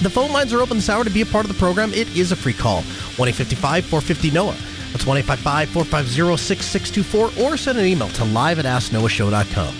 [0.00, 1.92] The phone lines are open this hour to be a part of the program.
[1.92, 2.82] It is a free call.
[2.82, 4.56] 1 855 450 Noah.
[4.92, 9.74] That's 1 855 450 6624 or send an email to live at asknoahshow.com.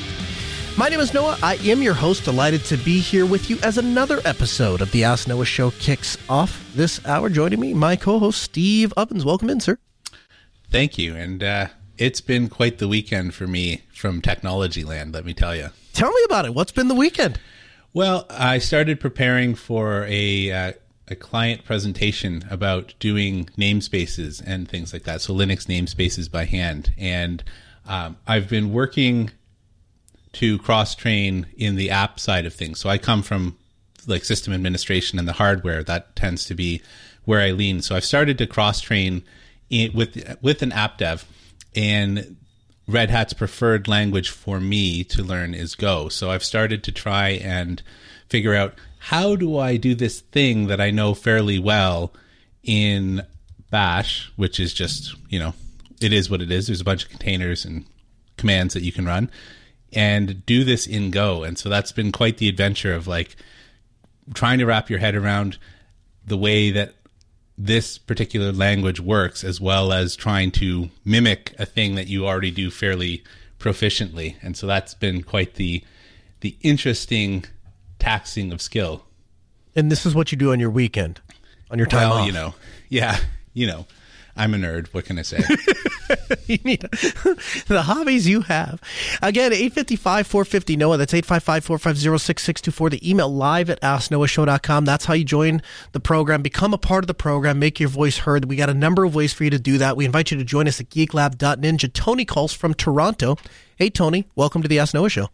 [0.79, 1.39] My name is Noah.
[1.43, 2.25] I am your host.
[2.25, 6.17] Delighted to be here with you as another episode of the Ask Noah Show kicks
[6.29, 7.29] off this hour.
[7.29, 9.25] Joining me, my co host, Steve Ovens.
[9.25, 9.79] Welcome in, sir.
[10.71, 11.15] Thank you.
[11.15, 11.67] And uh,
[11.99, 15.69] it's been quite the weekend for me from technology land, let me tell you.
[15.93, 16.55] Tell me about it.
[16.55, 17.39] What's been the weekend?
[17.95, 20.73] Well, I started preparing for a uh,
[21.09, 25.21] a client presentation about doing namespaces and things like that.
[25.21, 27.45] So Linux namespaces by hand, and
[27.87, 29.31] um, I've been working
[30.35, 32.81] to cross train in the app side of things.
[32.81, 33.59] So I come from
[34.07, 35.85] like system administration and the hardware.
[35.85, 36.81] That tends to be
[37.27, 37.83] where I lean.
[37.83, 39.23] So I've started to cross train
[39.71, 41.27] with with an app dev,
[41.77, 42.37] and
[42.87, 46.09] Red Hat's preferred language for me to learn is Go.
[46.09, 47.83] So I've started to try and
[48.29, 52.13] figure out how do I do this thing that I know fairly well
[52.63, 53.23] in
[53.71, 55.55] Bash, which is just, you know,
[56.01, 56.67] it is what it is.
[56.67, 57.87] There's a bunch of containers and
[58.37, 59.31] commands that you can run
[59.93, 61.45] and do this in Go.
[61.45, 63.37] And so that's been quite the adventure of like
[64.35, 65.59] trying to wrap your head around
[66.27, 66.95] the way that
[67.65, 72.51] this particular language works as well as trying to mimic a thing that you already
[72.51, 73.23] do fairly
[73.59, 74.35] proficiently.
[74.43, 75.85] And so that's been quite the
[76.41, 77.45] the interesting
[78.01, 79.05] taxing of skill.
[79.77, 81.21] And this is what you do on your weekend
[81.73, 82.27] on your time well, off.
[82.27, 82.55] you know
[82.89, 83.19] yeah
[83.55, 83.87] you know
[84.35, 84.89] I'm a nerd.
[84.95, 85.39] What can I say?
[86.47, 88.81] you need the hobbies you have.
[89.21, 90.97] Again, 855 450 Noah.
[90.97, 92.91] That's 855 450 6624.
[92.91, 94.85] The email live at asknoahshow.com.
[94.87, 95.61] That's how you join
[95.93, 96.41] the program.
[96.41, 97.59] Become a part of the program.
[97.59, 98.47] Make your voice heard.
[98.47, 99.97] We got a number of ways for you to do that.
[99.97, 101.93] We invite you to join us at geeklab.ninja.
[101.93, 103.37] Tony calls from Toronto.
[103.77, 104.27] Hey, Tony.
[104.35, 105.29] Welcome to the Ask Noah Show.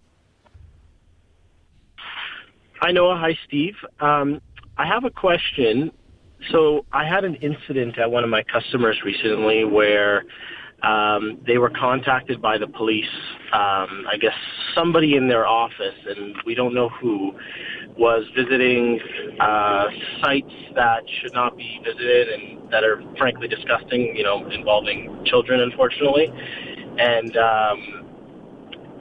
[2.81, 3.17] Hi, Noah.
[3.17, 3.77] Hi, Steve.
[4.01, 4.41] Um,
[4.77, 5.93] I have a question
[6.51, 10.25] so I had an incident at one of my customers recently where
[10.83, 13.05] um, they were contacted by the police.
[13.53, 14.35] Um, I guess
[14.75, 17.33] somebody in their office, and we don't know who,
[17.97, 19.01] was visiting
[19.41, 19.87] uh,
[20.23, 24.15] sites that should not be visited and that are frankly disgusting.
[24.17, 26.33] You know, involving children, unfortunately.
[26.99, 28.08] And um,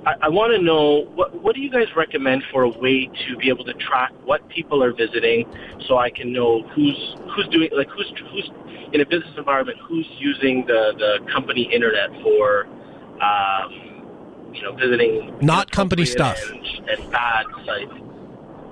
[0.08, 3.38] I, I want to know what what do you guys recommend for a way to
[3.38, 5.46] be able to track what people are visiting,
[5.88, 8.50] so I can know who's who's doing like who's who's
[8.94, 12.68] in a business environment who's using the the company internet for,
[13.22, 17.92] um, you know, visiting not company stuff and, and bad sites.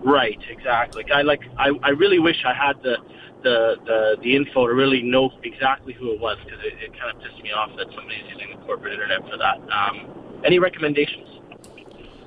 [0.05, 1.03] Right, exactly.
[1.13, 1.41] I like.
[1.57, 2.95] I, I really wish I had the,
[3.43, 7.13] the the the info to really know exactly who it was because it, it kind
[7.13, 9.59] of pissed me off that somebody's using the corporate internet for that.
[9.67, 11.27] Um, any recommendations?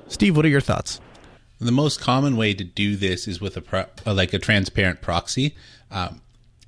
[0.07, 0.99] Steve, what are your thoughts?
[1.59, 5.01] The most common way to do this is with a pro- uh, like a transparent
[5.01, 5.55] proxy.
[5.91, 6.21] Um,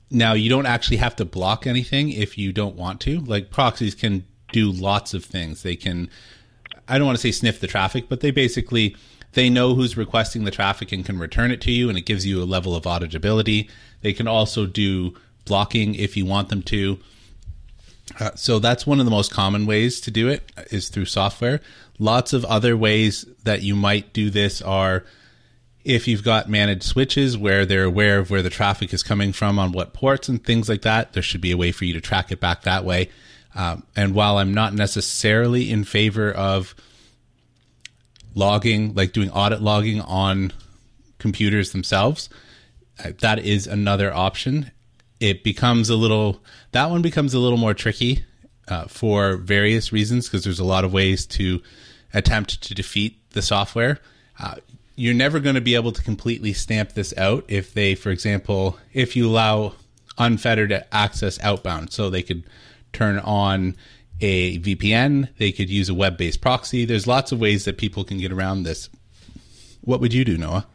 [0.10, 3.20] now, you don't actually have to block anything if you don't want to.
[3.22, 5.64] Like proxies can do lots of things.
[5.64, 6.10] They can,
[6.88, 8.96] I don't want to say sniff the traffic, but they basically
[9.34, 12.26] they know who's requesting the traffic and can return it to you, and it gives
[12.26, 13.70] you a level of auditability.
[14.02, 15.14] They can also do
[15.46, 17.00] blocking if you want them to.
[18.20, 21.62] Uh, so that's one of the most common ways to do it is through software.
[22.00, 25.04] Lots of other ways that you might do this are
[25.84, 29.58] if you've got managed switches where they're aware of where the traffic is coming from
[29.58, 32.02] on what ports and things like that, there should be a way for you to
[32.02, 33.10] track it back that way.
[33.56, 36.76] Um, and while I'm not necessarily in favor of
[38.34, 40.54] logging, like doing audit logging on
[41.18, 42.30] computers themselves,
[43.04, 44.72] uh, that is another option
[45.22, 46.42] it becomes a little
[46.72, 48.26] that one becomes a little more tricky
[48.68, 51.62] uh, for various reasons because there's a lot of ways to
[52.14, 54.00] attempt to defeat the software.
[54.40, 54.56] Uh,
[54.96, 58.78] you're never going to be able to completely stamp this out if they, for example,
[58.94, 59.74] if you allow
[60.18, 62.44] unfettered access outbound, so they could
[62.92, 63.76] turn on
[64.20, 66.86] a VPN, they could use a web based proxy.
[66.86, 68.90] There's lots of ways that people can get around this.
[69.82, 70.68] What would you do, Noah?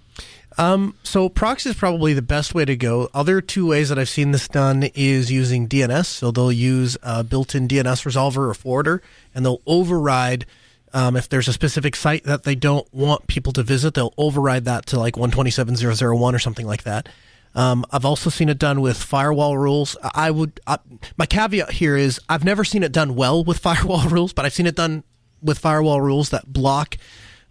[0.59, 3.11] Um, so proxy is probably the best way to go.
[3.13, 6.07] Other two ways that I've seen this done is using DNS.
[6.07, 9.03] So they'll use a built-in DNS resolver or forwarder,
[9.35, 10.47] and they'll override
[10.95, 13.95] um, if there's a specific site that they don't want people to visit.
[13.95, 17.09] They'll override that to like 127.0.0.1 or something like that.
[17.55, 19.97] Um, I've also seen it done with firewall rules.
[20.15, 20.79] I would I,
[21.17, 24.53] my caveat here is I've never seen it done well with firewall rules, but I've
[24.53, 25.05] seen it done
[25.43, 26.97] with firewall rules that block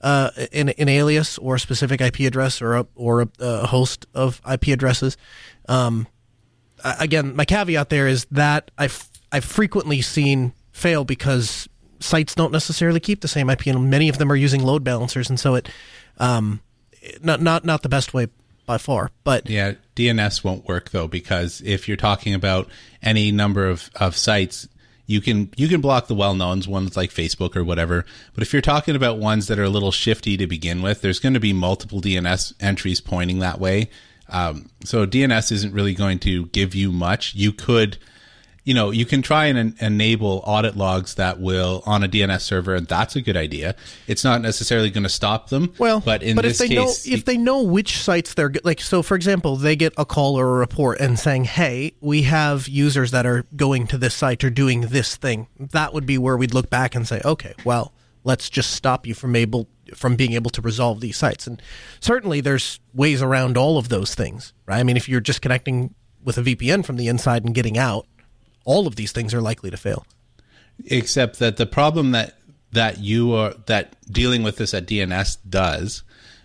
[0.02, 4.06] uh, an, an, alias or a specific IP address or a, or a, a host
[4.14, 5.18] of IP addresses.
[5.68, 6.08] Um,
[6.84, 11.68] again, my caveat there is that I've I've frequently seen fail because
[12.00, 15.30] sites don't necessarily keep the same IP, and many of them are using load balancers,
[15.30, 15.70] and so it
[16.18, 16.62] um,
[17.22, 18.28] not not not the best way
[18.66, 19.12] by far.
[19.24, 22.68] But yeah, DNS won't work though because if you're talking about
[23.02, 24.68] any number of, of sites,
[25.08, 28.06] you can you can block the well knowns ones like Facebook or whatever.
[28.34, 31.20] But if you're talking about ones that are a little shifty to begin with, there's
[31.20, 33.90] going to be multiple DNS entries pointing that way.
[34.30, 37.36] Um, so DNS isn't really going to give you much.
[37.36, 37.98] You could
[38.66, 42.42] you know, you can try and en- enable audit logs that will on a DNS
[42.42, 43.76] server, and that's a good idea.
[44.08, 45.72] It's not necessarily going to stop them.
[45.78, 48.52] Well, but in but this if they case, know if they know which sites they're
[48.64, 52.24] like, so for example, they get a call or a report and saying, "Hey, we
[52.24, 56.18] have users that are going to this site or doing this thing." That would be
[56.18, 60.16] where we'd look back and say, "Okay, well, let's just stop you from able from
[60.16, 61.62] being able to resolve these sites." And
[62.00, 64.80] certainly, there's ways around all of those things, right?
[64.80, 68.08] I mean, if you're just connecting with a VPN from the inside and getting out
[68.66, 70.06] all of these things are likely to fail.
[70.88, 72.36] Except that the problem that
[72.72, 76.04] that you are that dealing with this at DNS does,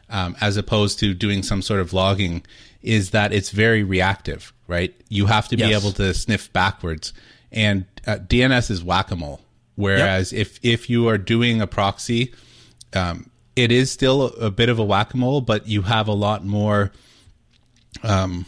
[0.08, 2.44] um, as opposed to doing some sort of logging,
[2.82, 4.52] is that it's very reactive.
[4.68, 4.94] Right?
[5.08, 5.82] You have to be yes.
[5.82, 7.12] able to sniff backwards,
[7.50, 9.40] and uh, DNS is whack a mole.
[9.74, 10.42] Whereas yep.
[10.42, 12.32] if if you are doing a proxy,
[12.92, 16.06] um, it is still a, a bit of a whack a mole, but you have
[16.06, 16.92] a lot more.
[18.04, 18.46] Um,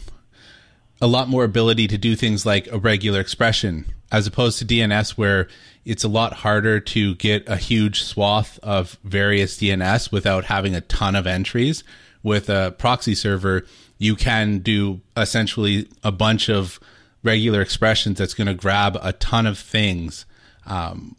[1.03, 5.11] a lot more ability to do things like a regular expression as opposed to DNS
[5.11, 5.49] where
[5.83, 10.79] it's a lot harder to get a huge swath of various DNS without having a
[10.79, 11.83] ton of entries.
[12.23, 13.65] With a proxy server,
[13.97, 16.79] you can do essentially a bunch of
[17.21, 20.25] regular expressions that's going to grab a ton of things
[20.65, 21.17] um,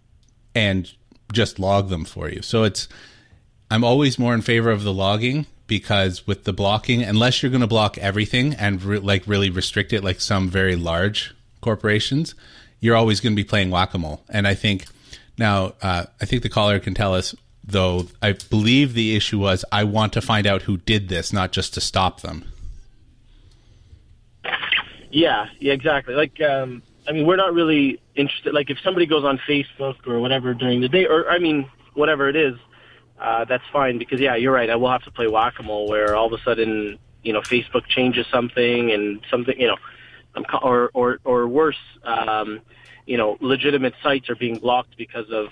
[0.55, 0.91] and
[1.31, 2.41] just log them for you.
[2.41, 2.89] So it's
[3.71, 7.61] I'm always more in favor of the logging because with the blocking, unless you're going
[7.61, 12.35] to block everything and re- like really restrict it, like some very large corporations,
[12.81, 14.23] you're always going to be playing whack a mole.
[14.29, 14.87] And I think
[15.39, 17.35] now, uh, I think the caller can tell us
[17.67, 18.09] though.
[18.23, 21.75] I believe the issue was I want to find out who did this, not just
[21.75, 22.45] to stop them.
[25.11, 26.15] Yeah, yeah, exactly.
[26.15, 28.53] Like, um, I mean, we're not really interested.
[28.53, 32.29] Like, if somebody goes on Facebook or whatever during the day, or I mean, whatever
[32.29, 32.57] it is,
[33.25, 34.69] uh, that's fine because yeah, you're right.
[34.69, 38.27] I will have to play whack-a-mole where all of a sudden, you know, Facebook changes
[38.31, 39.77] something and something, you know,
[40.63, 42.61] or or or worse, um,
[43.07, 45.47] you know, legitimate sites are being blocked because of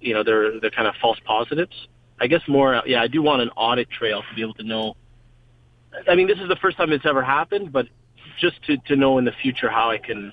[0.00, 1.86] you know they're they're kind of false positives.
[2.20, 4.96] I guess more, yeah, I do want an audit trail to be able to know.
[6.08, 7.86] I mean, this is the first time it's ever happened, but
[8.40, 10.32] just to to know in the future how I can,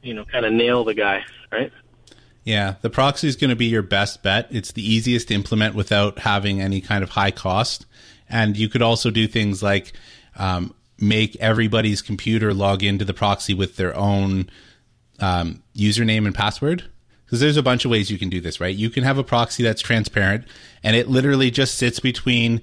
[0.00, 1.72] you know, kind of nail the guy, right?
[2.44, 4.48] Yeah, the proxy is going to be your best bet.
[4.50, 7.86] It's the easiest to implement without having any kind of high cost.
[8.28, 9.92] And you could also do things like
[10.36, 14.48] um, make everybody's computer log into the proxy with their own
[15.18, 16.84] um, username and password.
[17.24, 18.74] Because there's a bunch of ways you can do this, right?
[18.74, 20.44] You can have a proxy that's transparent
[20.82, 22.60] and it literally just sits between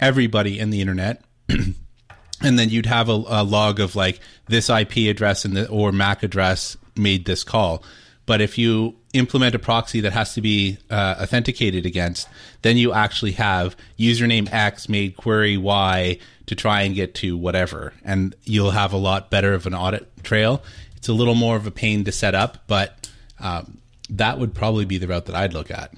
[0.00, 1.22] everybody in the internet.
[1.48, 4.18] and then you'd have a, a, log of like
[4.48, 7.84] this IP address and the, or MAC address made this call.
[8.26, 12.28] But if you implement a proxy that has to be uh, authenticated against,
[12.62, 17.92] then you actually have username X made query Y to try and get to whatever.
[18.04, 20.62] And you'll have a lot better of an audit trail.
[20.96, 23.78] It's a little more of a pain to set up, but um,
[24.10, 25.92] that would probably be the route that I'd look at.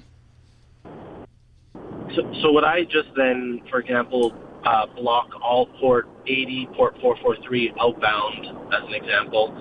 [2.15, 4.33] So, so would I just then, for example,
[4.63, 9.53] uh, block all port 80, port 443 outbound as an example,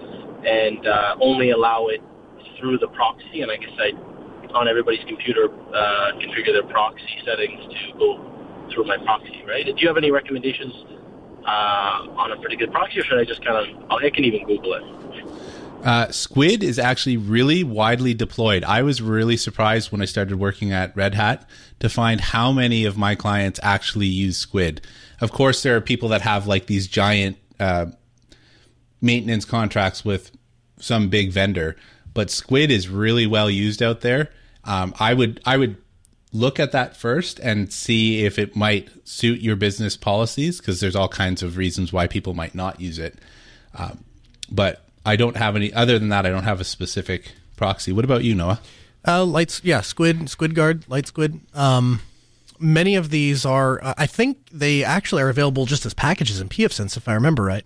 [0.47, 2.03] and uh, only allow it
[2.59, 3.93] through the proxy, and I guess I,
[4.53, 9.65] on everybody's computer, uh, configure their proxy settings to go through my proxy, right?
[9.65, 10.75] Do you have any recommendations
[11.45, 14.47] uh, on a pretty good proxy, or should I just kind of, I can even
[14.47, 14.83] Google it?
[15.85, 18.65] Uh, Squid is actually really widely deployed.
[18.65, 21.49] I was really surprised when I started working at Red Hat
[21.79, 24.81] to find how many of my clients actually use Squid.
[25.21, 27.87] Of course, there are people that have like these giant uh,
[29.01, 30.33] maintenance contracts with
[30.81, 31.77] some big vendor,
[32.19, 34.33] but Squid is really well used out there.
[34.65, 35.77] Um, I would I would
[36.33, 40.97] look at that first and see if it might suit your business policies because there's
[40.97, 43.15] all kinds of reasons why people might not use it.
[43.73, 44.03] Um,
[44.51, 46.27] but I don't have any other than that.
[46.27, 47.93] I don't have a specific proxy.
[47.93, 48.59] What about you, Noah?
[49.07, 51.39] Uh, lights, yeah, Squid, Squid Guard, Light Squid.
[51.55, 52.01] Um,
[52.59, 56.49] many of these are, uh, I think they actually are available just as packages in
[56.49, 57.65] pfSense, if I remember right.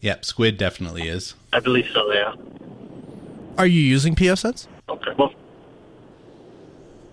[0.00, 1.34] Yep, Squid definitely is.
[1.52, 2.10] I believe so.
[2.10, 2.34] Yeah.
[3.58, 4.68] Are you using pfSense?
[4.88, 5.10] Okay.
[5.18, 5.34] Well,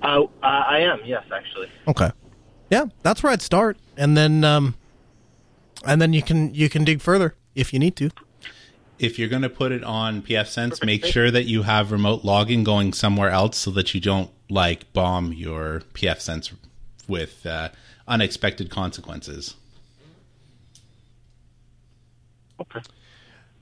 [0.03, 1.01] uh, uh, I am.
[1.03, 1.69] Yes, actually.
[1.87, 2.11] Okay.
[2.69, 4.75] Yeah, that's where I'd start, and then um,
[5.85, 8.11] and then you can you can dig further if you need to.
[8.97, 12.63] If you're going to put it on pfSense, make sure that you have remote logging
[12.63, 16.53] going somewhere else so that you don't like bomb your pfSense
[17.07, 17.69] with uh,
[18.07, 19.55] unexpected consequences.
[22.59, 22.79] Okay.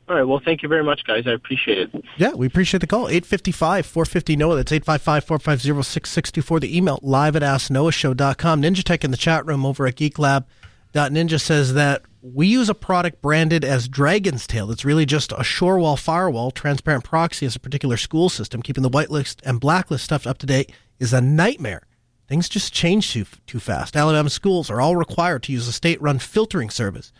[0.09, 0.23] All right.
[0.23, 1.25] Well, thank you very much, guys.
[1.25, 2.03] I appreciate it.
[2.17, 3.07] Yeah, we appreciate the call.
[3.07, 4.57] 855 450 Noah.
[4.57, 6.59] That's 855 450 6624.
[6.59, 8.61] The email live at asknoahshow.com.
[8.61, 13.21] Ninja Tech in the chat room over at geeklab.ninja says that we use a product
[13.21, 14.71] branded as Dragon's Tail.
[14.71, 16.51] It's really just a Shorewall firewall.
[16.51, 18.61] Transparent proxy as a particular school system.
[18.61, 21.83] Keeping the whitelist and blacklist stuff up to date is a nightmare.
[22.27, 23.95] Things just change too, too fast.
[23.95, 27.11] Alabama schools are all required to use a state run filtering service.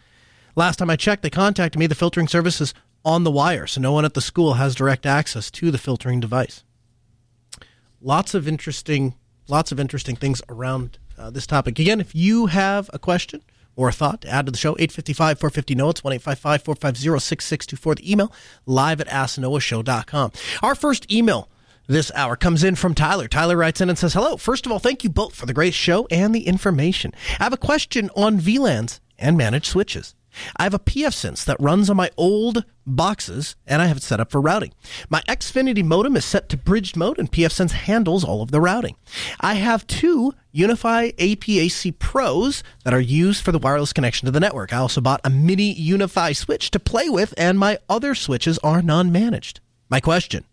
[0.56, 1.88] Last time I checked, they contacted me.
[1.88, 5.06] The filtering service is on the wire, so no one at the school has direct
[5.06, 6.64] access to the filtering device.
[8.02, 9.16] Lots of interesting,
[9.48, 11.80] lots of interesting things around uh, this topic.
[11.80, 13.42] Again, if you have a question
[13.76, 15.90] or a thought to add to the show, 855 450 Noah.
[15.92, 17.96] It's 1 450 6624.
[17.96, 18.32] The email
[18.66, 20.32] live at asknoahshow.com.
[20.62, 21.50] Our first email
[21.88, 23.28] this hour comes in from Tyler.
[23.28, 24.38] Tyler writes in and says, Hello.
[24.38, 27.14] First of all, thank you both for the great show and the information.
[27.40, 30.16] I have a question on VLANs and managed switches.
[30.58, 34.20] I have a pfSense that runs on my old boxes and I have it set
[34.20, 34.74] up for routing.
[35.10, 38.96] My Xfinity modem is set to bridged mode and pfSense handles all of the routing.
[39.40, 44.40] I have two UniFi APAC Pros that are used for the wireless connection to the
[44.40, 44.74] network.
[44.74, 48.82] I also bought a mini UniFi switch to play with and my other switches are
[48.82, 49.60] non-managed.
[49.90, 50.46] My question.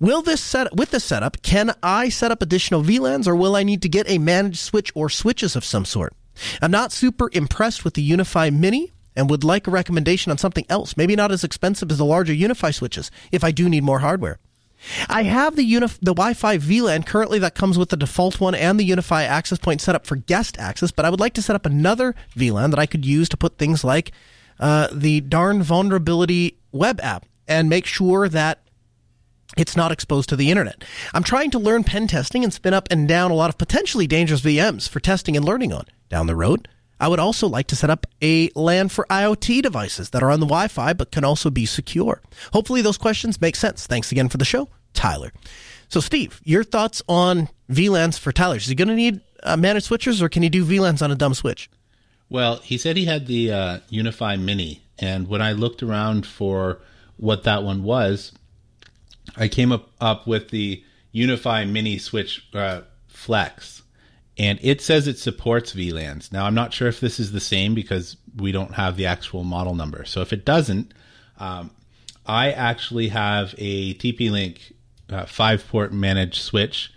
[0.00, 3.62] Will this set with this setup, can I set up additional VLANs or will I
[3.62, 6.14] need to get a managed switch or switches of some sort?
[6.60, 10.66] I'm not super impressed with the UniFi Mini and would like a recommendation on something
[10.68, 14.00] else, maybe not as expensive as the larger UniFi switches if I do need more
[14.00, 14.38] hardware.
[15.08, 18.78] I have the Unif- the Wi-Fi VLAN currently that comes with the default one and
[18.78, 21.56] the UniFi access point set up for guest access, but I would like to set
[21.56, 24.12] up another VLAN that I could use to put things like
[24.60, 28.60] uh, the darn vulnerability web app and make sure that
[29.56, 30.84] it's not exposed to the internet.
[31.12, 34.06] I'm trying to learn pen testing and spin up and down a lot of potentially
[34.06, 35.84] dangerous VMs for testing and learning on.
[36.14, 36.68] Down the road,
[37.00, 40.38] I would also like to set up a LAN for IoT devices that are on
[40.38, 42.22] the Wi Fi but can also be secure.
[42.52, 43.88] Hopefully, those questions make sense.
[43.88, 45.32] Thanks again for the show, Tyler.
[45.88, 48.54] So, Steve, your thoughts on VLANs for Tyler?
[48.58, 51.16] Is he going to need uh, managed switches or can he do VLANs on a
[51.16, 51.68] dumb switch?
[52.30, 56.78] Well, he said he had the uh, UniFi Mini, and when I looked around for
[57.16, 58.30] what that one was,
[59.36, 63.82] I came up, up with the UniFi Mini Switch uh, Flex
[64.36, 66.32] and it says it supports VLANs.
[66.32, 69.44] Now, I'm not sure if this is the same because we don't have the actual
[69.44, 70.04] model number.
[70.04, 70.92] So if it doesn't,
[71.38, 71.70] um,
[72.26, 74.74] I actually have a TP-Link
[75.10, 76.92] uh, five port managed switch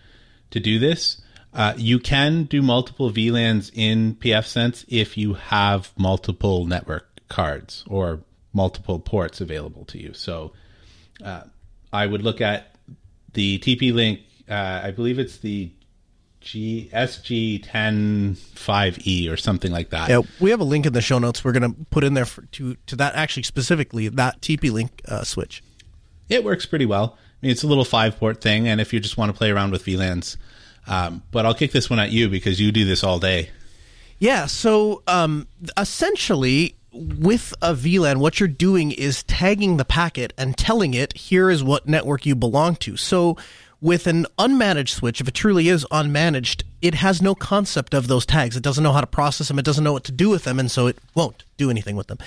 [0.52, 1.22] to do this.
[1.54, 8.22] Uh, you can do multiple VLANs in pfSense if you have multiple network cards or
[8.54, 10.14] multiple ports available to you.
[10.14, 10.54] So
[11.24, 11.44] uh,
[11.92, 12.76] I would look at
[13.34, 14.22] the TP-Link.
[14.50, 15.72] Uh, I believe it's the
[16.48, 20.10] G SG ten five E or something like that.
[20.10, 21.44] Yeah, we have a link in the show notes.
[21.44, 25.02] We're going to put in there for, to to that actually specifically that TP Link
[25.08, 25.62] uh, switch.
[26.30, 27.18] It works pretty well.
[27.18, 29.52] I mean, it's a little five port thing, and if you just want to play
[29.52, 30.38] around with VLANs,
[30.88, 33.50] um, but I'll kick this one at you because you do this all day.
[34.18, 34.46] Yeah.
[34.46, 40.94] So um, essentially, with a VLAN, what you're doing is tagging the packet and telling
[40.94, 42.96] it here is what network you belong to.
[42.96, 43.38] So
[43.80, 48.26] with an unmanaged switch, if it truly is unmanaged, it has no concept of those
[48.26, 48.56] tags.
[48.56, 49.60] It doesn't know how to process them.
[49.60, 52.08] It doesn't know what to do with them, and so it won't do anything with
[52.08, 52.18] them.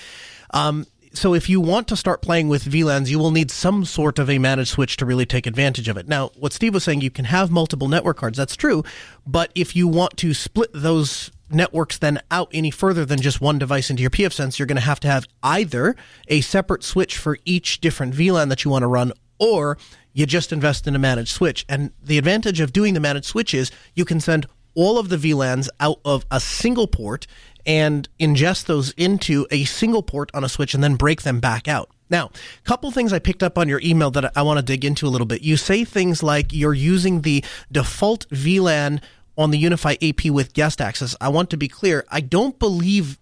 [0.53, 4.19] Um, so if you want to start playing with VLANs, you will need some sort
[4.19, 6.07] of a managed switch to really take advantage of it.
[6.07, 8.39] Now, what Steve was saying, you can have multiple network cards.
[8.39, 8.85] That's true.
[9.27, 13.59] But if you want to split those networks then out any further than just one
[13.59, 15.97] device into your pfSense, you're going to have to have either
[16.29, 19.79] a separate switch for each different VLAN that you want to run or
[20.13, 21.65] you just invest in a managed switch.
[21.69, 25.17] And the advantage of doing the managed switch is you can send all of the
[25.17, 27.27] VLANs out of a single port
[27.67, 31.69] and ingest those into a single port on a switch and then break them back
[31.69, 31.91] out.
[32.09, 34.85] Now, a couple things I picked up on your email that I want to dig
[34.85, 35.43] into a little bit.
[35.43, 39.01] You say things like you're using the default VLAN
[39.39, 41.15] on the UniFi AP with guest access.
[41.21, 42.05] I want to be clear.
[42.11, 43.19] I don't believe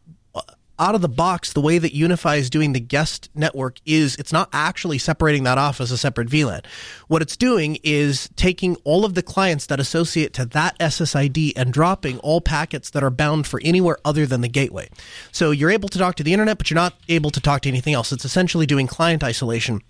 [0.79, 4.33] out of the box, the way that UniFi is doing the guest network is it's
[4.33, 6.65] not actually separating that off as a separate VLAN.
[7.09, 11.73] What it's doing is taking all of the clients that associate to that SSID and
[11.73, 14.89] dropping all packets that are bound for anywhere other than the gateway.
[15.33, 17.69] So you're able to talk to the internet, but you're not able to talk to
[17.69, 18.13] anything else.
[18.13, 19.83] It's essentially doing client isolation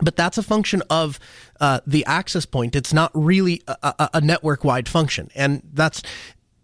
[0.00, 1.20] but that's a function of
[1.60, 2.74] uh, the access point.
[2.74, 6.02] It's not really a, a, a network wide function, and that's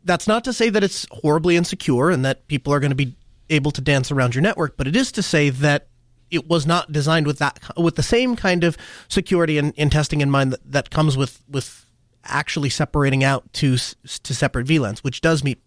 [0.04, 3.14] that's not to say that it's horribly insecure and that people are going to be
[3.50, 5.88] able to dance around your network, but it is to say that
[6.30, 8.78] it was not designed with that with the same kind of
[9.08, 11.84] security and, and testing in mind that, that comes with with
[12.24, 15.60] actually separating out to to separate VLANs, which does meet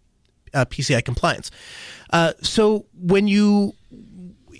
[0.54, 1.52] uh, PCI compliance.
[2.12, 3.74] Uh, so when you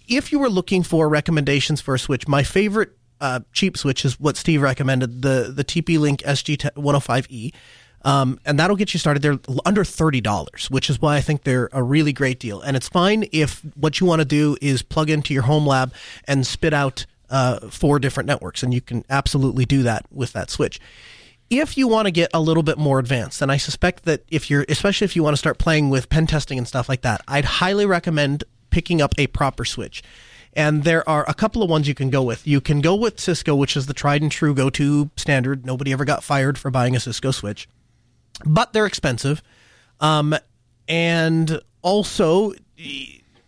[0.08, 4.20] if you were looking for recommendations for a switch, my favorite uh, cheap switch is
[4.20, 7.54] what Steve recommended the the TP Link SG105E.
[8.06, 9.22] Um, and that'll get you started.
[9.22, 12.60] They're under thirty dollars, which is why I think they're a really great deal.
[12.60, 15.94] And it's fine if what you want to do is plug into your home lab
[16.28, 20.50] and spit out uh, four different networks, and you can absolutely do that with that
[20.50, 20.80] switch.
[21.50, 24.50] If you want to get a little bit more advanced, and I suspect that if
[24.50, 27.22] you're, especially if you want to start playing with pen testing and stuff like that,
[27.28, 30.04] I'd highly recommend picking up a proper switch.
[30.56, 32.46] And there are a couple of ones you can go with.
[32.46, 35.66] You can go with Cisco, which is the tried and true go to standard.
[35.66, 37.68] Nobody ever got fired for buying a Cisco switch
[38.46, 39.42] but they're expensive.
[40.00, 40.36] Um,
[40.88, 42.54] and also,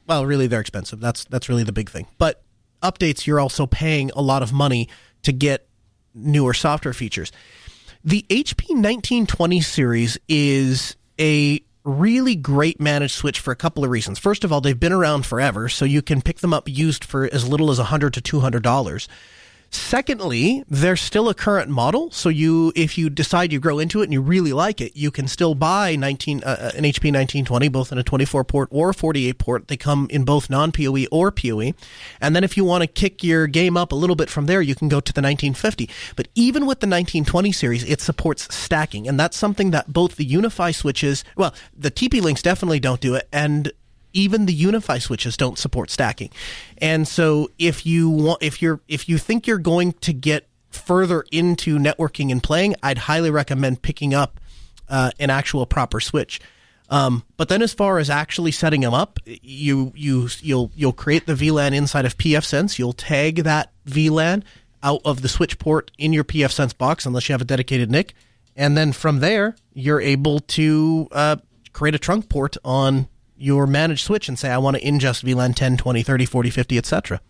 [0.08, 1.00] well, really, they're expensive.
[1.00, 2.08] That's that's really the big thing.
[2.18, 2.42] But
[2.82, 4.89] updates, you're also paying a lot of money
[5.24, 5.68] to get
[6.13, 7.32] newer software features.
[8.04, 14.20] The HP 1920 series is a really great managed switch for a couple of reasons.
[14.20, 17.25] First of all, they've been around forever, so you can pick them up used for
[17.32, 19.08] as little as 100 to 200 dollars.
[19.69, 24.05] Secondly, they're still a current model, so you if you decide you grow into it
[24.05, 27.67] and you really like it, you can still buy 19 uh, uh an HP 1920
[27.69, 29.67] both in a 24 port or 48 port.
[29.67, 31.74] They come in both non-PoE or PoE.
[32.22, 34.62] And then if you want to kick your game up a little bit from there,
[34.62, 35.89] you can go to the 1950.
[36.15, 40.25] But even with the 1920 series, it supports stacking, and that's something that both the
[40.27, 43.72] UniFi switches, well, the TP links definitely don't do it, and
[44.15, 46.31] even the UniFi switches don't support stacking.
[46.79, 51.24] And so if you want if you're if you think you're going to get further
[51.31, 54.40] into networking and playing, I'd highly recommend picking up
[54.90, 56.40] uh, an actual proper switch.
[56.90, 61.25] Um, but then, as far as actually setting them up, you you you'll you'll create
[61.25, 62.77] the VLAN inside of pfSense.
[62.77, 64.44] You'll tag that VLAN
[64.83, 68.13] out of the switch port in your pfSense box, unless you have a dedicated NIC,
[68.55, 71.37] and then from there you're able to uh,
[71.74, 75.55] create a trunk port on your managed switch and say, I want to ingest VLAN
[75.55, 77.21] 10, 20, 30, 40, 50, etc.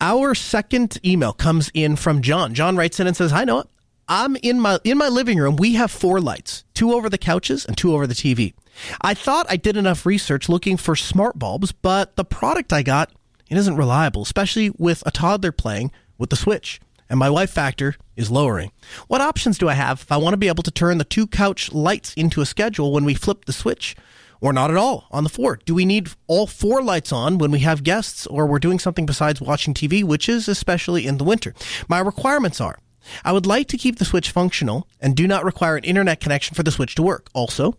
[0.00, 2.54] Our second email comes in from John.
[2.54, 3.66] John writes in and says, Hi Noah.
[4.08, 5.54] I'm in my in my living room.
[5.54, 8.54] We have four lights, two over the couches and two over the TV.
[9.02, 13.12] I thought I did enough research looking for smart bulbs, but the product I got
[13.48, 16.80] it isn't reliable, especially with a toddler playing with the switch
[17.10, 18.70] and my wife factor is lowering.
[19.08, 21.26] What options do I have if I want to be able to turn the two
[21.26, 23.96] couch lights into a schedule when we flip the switch?
[24.42, 25.58] Or not at all on the floor?
[25.66, 29.04] Do we need all four lights on when we have guests or we're doing something
[29.04, 31.52] besides watching TV, which is especially in the winter?
[31.88, 32.78] My requirements are
[33.22, 36.54] I would like to keep the switch functional and do not require an internet connection
[36.54, 37.28] for the switch to work.
[37.34, 37.76] Also,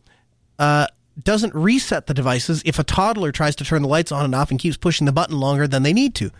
[0.59, 0.87] uh,
[1.21, 4.51] doesn't reset the devices if a toddler tries to turn the lights on and off
[4.51, 6.31] and keeps pushing the button longer than they need to.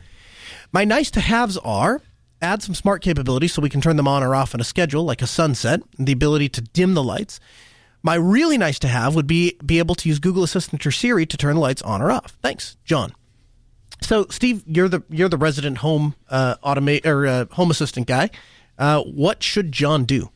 [0.71, 2.01] My nice to haves are
[2.41, 5.03] add some smart capabilities so we can turn them on or off on a schedule,
[5.03, 7.39] like a sunset, the ability to dim the lights.
[8.03, 11.25] My really nice to have would be be able to use Google Assistant or Siri
[11.27, 12.37] to turn the lights on or off.
[12.41, 13.13] Thanks, John.
[14.01, 18.31] So, Steve, you're the you're the resident home uh, automate or uh, home assistant guy.
[18.77, 20.31] Uh, what should John do?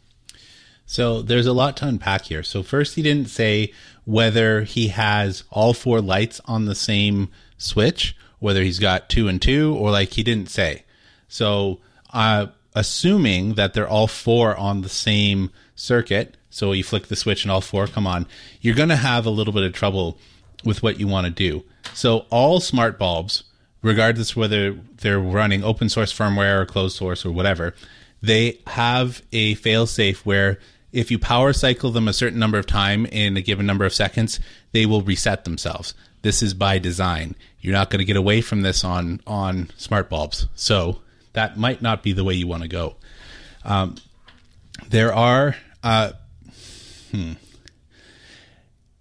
[0.86, 2.44] So there's a lot to unpack here.
[2.44, 3.74] So first, he didn't say
[4.06, 9.42] whether he has all four lights on the same switch, whether he's got two and
[9.42, 10.86] two, or like he didn't say.
[11.28, 11.80] So
[12.16, 16.38] uh, assuming that they're all four on the same circuit.
[16.50, 18.26] So you flick the switch and all four come on.
[18.62, 20.18] You're going to have a little bit of trouble
[20.64, 21.64] with what you want to do.
[21.94, 23.44] So all smart bulbs,
[23.82, 27.76] regardless whether they're running open source firmware or closed source or whatever,
[28.22, 30.58] they have a failsafe where
[30.94, 33.94] if you power cycle them a certain number of time in a given number of
[33.94, 34.40] seconds,
[34.72, 35.94] they will reset themselves.
[36.22, 37.36] This is by design.
[37.60, 40.48] You're not going to get away from this on on smart bulbs.
[40.56, 41.02] So
[41.36, 42.96] that might not be the way you want to go.
[43.64, 43.96] Um,
[44.90, 46.14] there are, uh,
[47.12, 47.34] hmm,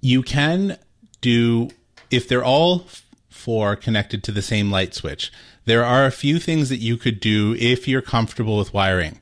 [0.00, 0.78] you can
[1.20, 1.70] do,
[2.10, 2.86] if they're all
[3.28, 5.32] four connected to the same light switch,
[5.64, 9.18] there are a few things that you could do if you're comfortable with wiring.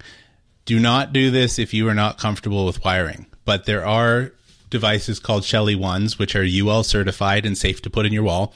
[0.64, 4.32] Do not do this if you are not comfortable with wiring, but there are
[4.70, 8.54] devices called Shelly Ones, which are UL certified and safe to put in your wall.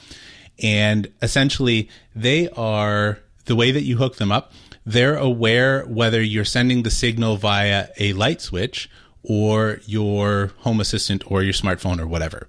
[0.61, 4.51] And essentially, they are the way that you hook them up.
[4.85, 8.89] They're aware whether you're sending the signal via a light switch
[9.23, 12.47] or your home assistant or your smartphone or whatever.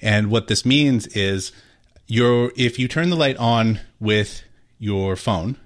[0.00, 1.52] And what this means is
[2.06, 4.42] your if you turn the light on with
[4.78, 5.56] your phone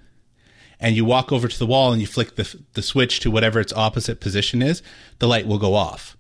[0.79, 3.61] and you walk over to the wall and you flick the the switch to whatever
[3.61, 4.83] its opposite position is,
[5.19, 6.17] the light will go off.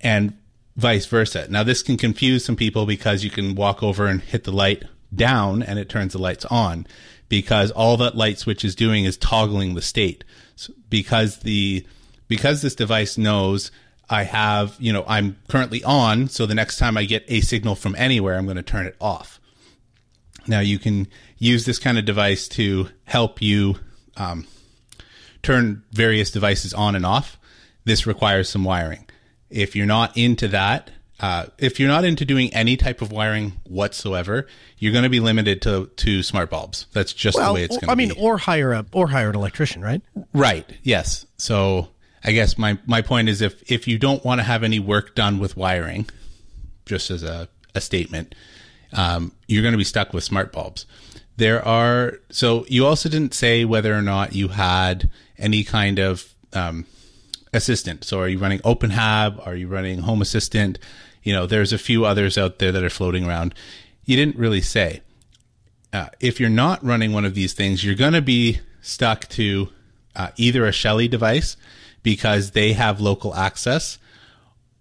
[0.00, 0.36] And
[0.76, 1.46] vice versa.
[1.48, 4.84] Now this can confuse some people because you can walk over and hit the light
[5.14, 6.86] down and it turns the lights on
[7.28, 11.86] because all that light switch is doing is toggling the state so because the
[12.28, 13.70] because this device knows
[14.08, 17.74] I have, you know, I'm currently on, so the next time I get a signal
[17.74, 19.40] from anywhere, I'm going to turn it off.
[20.46, 21.08] Now you can
[21.38, 23.76] use this kind of device to help you
[24.16, 24.46] um,
[25.42, 27.38] turn various devices on and off.
[27.84, 29.06] This requires some wiring.
[29.50, 33.52] If you're not into that, uh, if you're not into doing any type of wiring
[33.64, 34.46] whatsoever,
[34.78, 36.86] you're going to be limited to to smart bulbs.
[36.92, 37.90] That's just well, the way it's going to be.
[37.92, 38.14] I be.
[38.14, 40.02] mean, or hire a or hire an electrician, right?
[40.34, 40.70] Right.
[40.82, 41.26] Yes.
[41.38, 41.88] So
[42.22, 45.14] I guess my my point is if if you don't want to have any work
[45.14, 46.08] done with wiring,
[46.84, 48.34] just as a a statement,
[48.92, 50.86] um, you're going to be stuck with smart bulbs.
[51.38, 56.34] There are so you also didn't say whether or not you had any kind of
[56.52, 56.86] um,
[57.52, 58.04] assistant.
[58.04, 59.44] So are you running OpenHab?
[59.46, 60.78] Are you running Home Assistant?
[61.22, 63.54] You know, there's a few others out there that are floating around.
[64.04, 65.02] You didn't really say.
[65.92, 69.68] Uh, if you're not running one of these things, you're going to be stuck to
[70.14, 71.56] uh, either a Shelly device
[72.02, 73.98] because they have local access,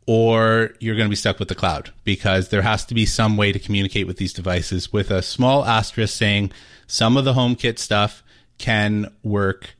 [0.05, 3.37] or you're going to be stuck with the cloud because there has to be some
[3.37, 6.51] way to communicate with these devices with a small asterisk saying
[6.85, 8.23] some of the HomeKit stuff
[8.57, 9.75] can work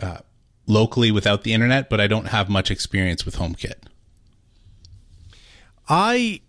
[0.00, 0.18] uh,
[0.66, 3.84] locally without the internet, but I don't have much experience with HomeKit.
[5.88, 6.40] I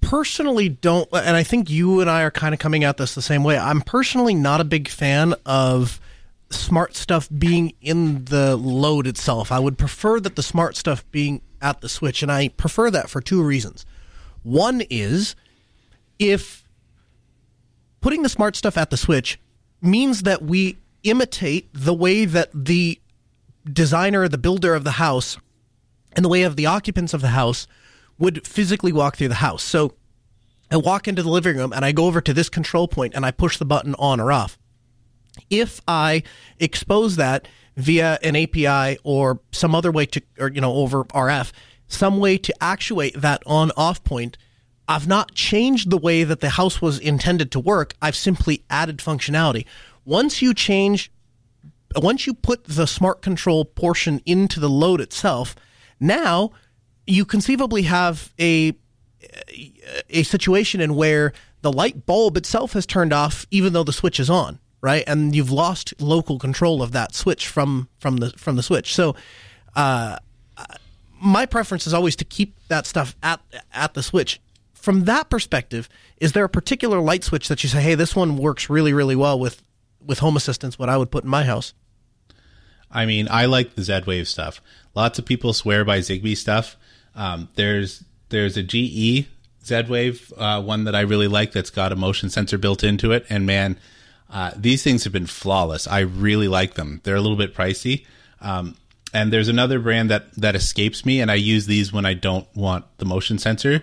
[0.00, 3.22] personally don't, and I think you and I are kind of coming at this the
[3.22, 3.56] same way.
[3.56, 6.00] I'm personally not a big fan of
[6.50, 9.50] smart stuff being in the load itself.
[9.50, 13.08] I would prefer that the smart stuff being at the switch, and I prefer that
[13.08, 13.86] for two reasons.
[14.42, 15.34] One is
[16.18, 16.68] if
[18.00, 19.40] putting the smart stuff at the switch
[19.80, 23.00] means that we imitate the way that the
[23.70, 25.38] designer, the builder of the house,
[26.12, 27.66] and the way of the occupants of the house
[28.18, 29.62] would physically walk through the house.
[29.62, 29.94] So
[30.70, 33.26] I walk into the living room and I go over to this control point and
[33.26, 34.58] I push the button on or off.
[35.50, 36.22] If I
[36.60, 41.52] expose that via an API or some other way to, or, you know, over RF,
[41.88, 44.38] some way to actuate that on off point,
[44.86, 47.94] I've not changed the way that the house was intended to work.
[48.00, 49.66] I've simply added functionality.
[50.04, 51.10] Once you change,
[51.96, 55.54] once you put the smart control portion into the load itself,
[56.00, 56.50] now
[57.06, 58.74] you conceivably have a
[60.10, 64.20] a situation in where the light bulb itself has turned off even though the switch
[64.20, 65.04] is on right?
[65.06, 68.94] And you've lost local control of that switch from from the from the switch.
[68.94, 69.16] So
[69.74, 70.18] uh,
[71.22, 73.40] my preference is always to keep that stuff at
[73.72, 74.42] at the switch.
[74.74, 78.36] From that perspective is there a particular light switch that you say hey this one
[78.36, 79.62] works really really well with
[80.04, 81.72] with Home Assistant what i would put in my house
[82.94, 84.60] I mean, I like the Z Wave stuff.
[84.94, 86.76] Lots of people swear by Zigbee stuff.
[87.14, 89.26] Um, there's there's a GE
[89.64, 93.12] Z Wave uh, one that I really like that's got a motion sensor built into
[93.12, 93.78] it, and man,
[94.30, 95.86] uh, these things have been flawless.
[95.86, 97.00] I really like them.
[97.02, 98.06] They're a little bit pricey.
[98.40, 98.76] Um,
[99.12, 102.46] and there's another brand that that escapes me, and I use these when I don't
[102.54, 103.82] want the motion sensor,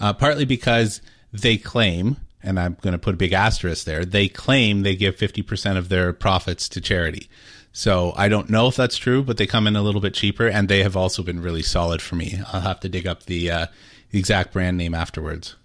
[0.00, 4.26] uh, partly because they claim, and I'm going to put a big asterisk there, they
[4.28, 7.28] claim they give 50% of their profits to charity.
[7.72, 10.48] So I don't know if that's true, but they come in a little bit cheaper,
[10.48, 12.40] and they have also been really solid for me.
[12.52, 13.66] I'll have to dig up the, uh,
[14.12, 15.56] exact brand name afterwards.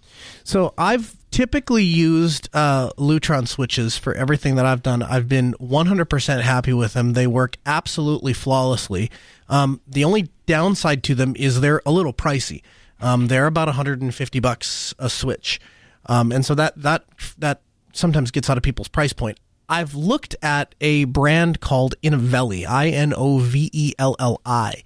[0.44, 5.02] So I've typically used uh, Lutron switches for everything that I've done.
[5.02, 7.12] I've been 100% happy with them.
[7.12, 9.10] They work absolutely flawlessly.
[9.48, 12.62] Um, the only downside to them is they're a little pricey.
[13.00, 15.60] Um, they're about 150 bucks a switch,
[16.06, 17.04] um, and so that that
[17.36, 17.60] that
[17.92, 19.38] sometimes gets out of people's price point.
[19.68, 24.82] I've looked at a brand called Inovelli, I N O V E L L I.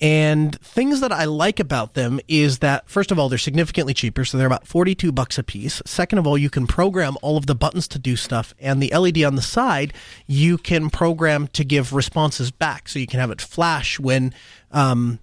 [0.00, 4.24] And things that I like about them is that first of all they're significantly cheaper,
[4.24, 5.80] so they're about 42 bucks a piece.
[5.86, 8.92] Second of all, you can program all of the buttons to do stuff and the
[8.94, 9.94] LED on the side,
[10.26, 12.88] you can program to give responses back.
[12.88, 14.34] So you can have it flash when
[14.70, 15.18] um,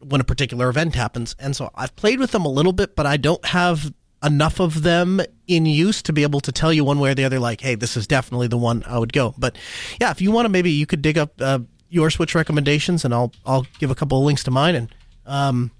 [0.00, 1.34] when a particular event happens.
[1.38, 4.82] And so I've played with them a little bit, but I don't have enough of
[4.82, 7.60] them in use to be able to tell you one way or the other, like,
[7.60, 9.34] hey, this is definitely the one I would go.
[9.38, 9.56] But
[10.00, 13.14] yeah, if you want to, maybe you could dig up uh, your Switch recommendations, and
[13.14, 14.94] I'll I'll give a couple of links to mine, and
[15.26, 15.70] um,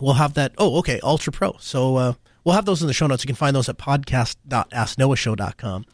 [0.00, 0.54] we'll have that.
[0.58, 1.56] Oh, okay, Ultra Pro.
[1.58, 2.12] So uh,
[2.44, 3.24] we'll have those in the show notes.
[3.24, 5.84] You can find those at podcast.asknoahshow.com.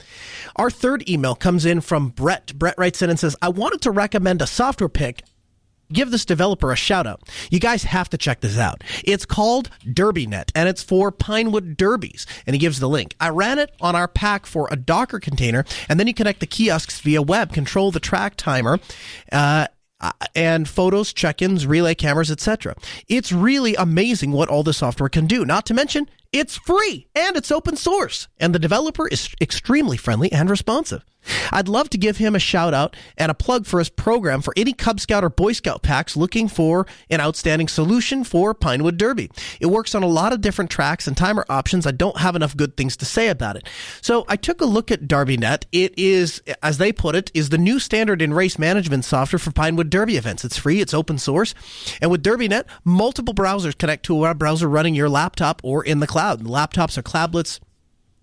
[0.57, 2.57] Our third email comes in from Brett.
[2.59, 5.23] Brett writes in and says, I wanted to recommend a software pick
[5.93, 7.23] give this developer a shout out.
[7.51, 8.83] You guys have to check this out.
[9.05, 12.27] It's called DerbyNet and it's for Pinewood Derbies.
[12.47, 13.15] And he gives the link.
[13.21, 16.47] I ran it on our pack for a Docker container and then you connect the
[16.47, 18.79] kiosks via web, control the track timer,
[19.31, 19.67] uh,
[20.35, 22.75] and photos, check-ins, relay cameras, etc.
[23.09, 25.45] It's really amazing what all the software can do.
[25.45, 30.33] Not to mention, it's free and it's open source, and the developer is extremely friendly
[30.33, 31.05] and responsive.
[31.51, 34.53] I'd love to give him a shout out and a plug for his program for
[34.57, 39.31] any Cub Scout or Boy Scout packs looking for an outstanding solution for Pinewood Derby.
[39.61, 41.87] It works on a lot of different tracks and timer options.
[41.87, 43.69] I don't have enough good things to say about it.
[44.01, 45.65] So I took a look at DerbyNet.
[45.73, 49.53] It is, as they put it, is the new standard in race management software for
[49.53, 50.45] Pinewood Derby events.
[50.45, 51.55] It's free, it's open source,
[52.01, 56.01] and with DerbyNet, multiple browsers connect to a web browser running your laptop or in
[56.01, 56.43] the cloud.
[56.43, 57.61] Laptops are cloudlets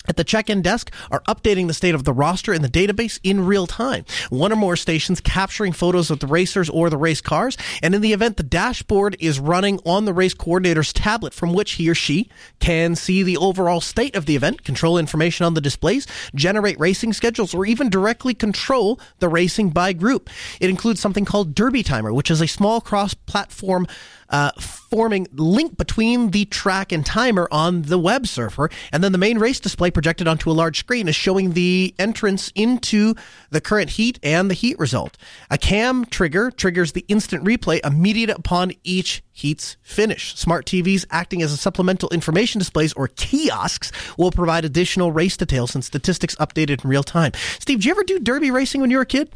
[0.10, 3.46] at the check-in desk are updating the state of the roster in the database in
[3.46, 4.04] real time.
[4.30, 8.02] One or more stations capturing photos of the racers or the race cars, and in
[8.02, 11.96] the event the dashboard is running on the race coordinator's tablet from which he or
[11.96, 16.80] she can see the overall state of the event, control information on the displays, generate
[16.80, 20.30] racing schedules, or even directly control the racing by group.
[20.60, 23.86] It includes something called Derby Timer, which is a small cross-platform
[24.30, 29.18] uh, forming link between the track and timer on the web server, and then the
[29.18, 33.16] main race display projected onto a large screen is showing the entrance into
[33.50, 35.18] the current heat and the heat result.
[35.50, 40.36] A cam trigger triggers the instant replay immediate upon each heat's finish.
[40.36, 45.76] Smart TVs acting as a supplemental information displays or kiosks will provide additional race details
[45.76, 47.32] and statistics updated in real time.
[47.60, 49.34] Steve, did you ever do derby racing when you were a kid?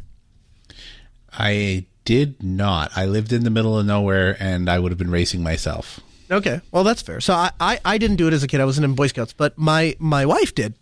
[1.32, 2.90] I did not.
[2.96, 6.00] I lived in the middle of nowhere and I would have been racing myself.
[6.30, 6.60] Okay.
[6.72, 7.20] Well, that's fair.
[7.20, 8.60] So I, I, I didn't do it as a kid.
[8.60, 10.74] I wasn't in Boy Scouts, but my, my wife did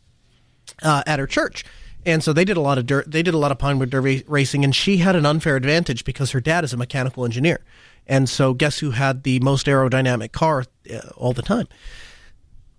[0.82, 1.64] uh, at her church.
[2.04, 3.10] And so they did a lot of dirt.
[3.10, 6.32] They did a lot of Pinewood Derby racing, and she had an unfair advantage because
[6.32, 7.60] her dad is a mechanical engineer.
[8.08, 11.68] And so, guess who had the most aerodynamic car uh, all the time?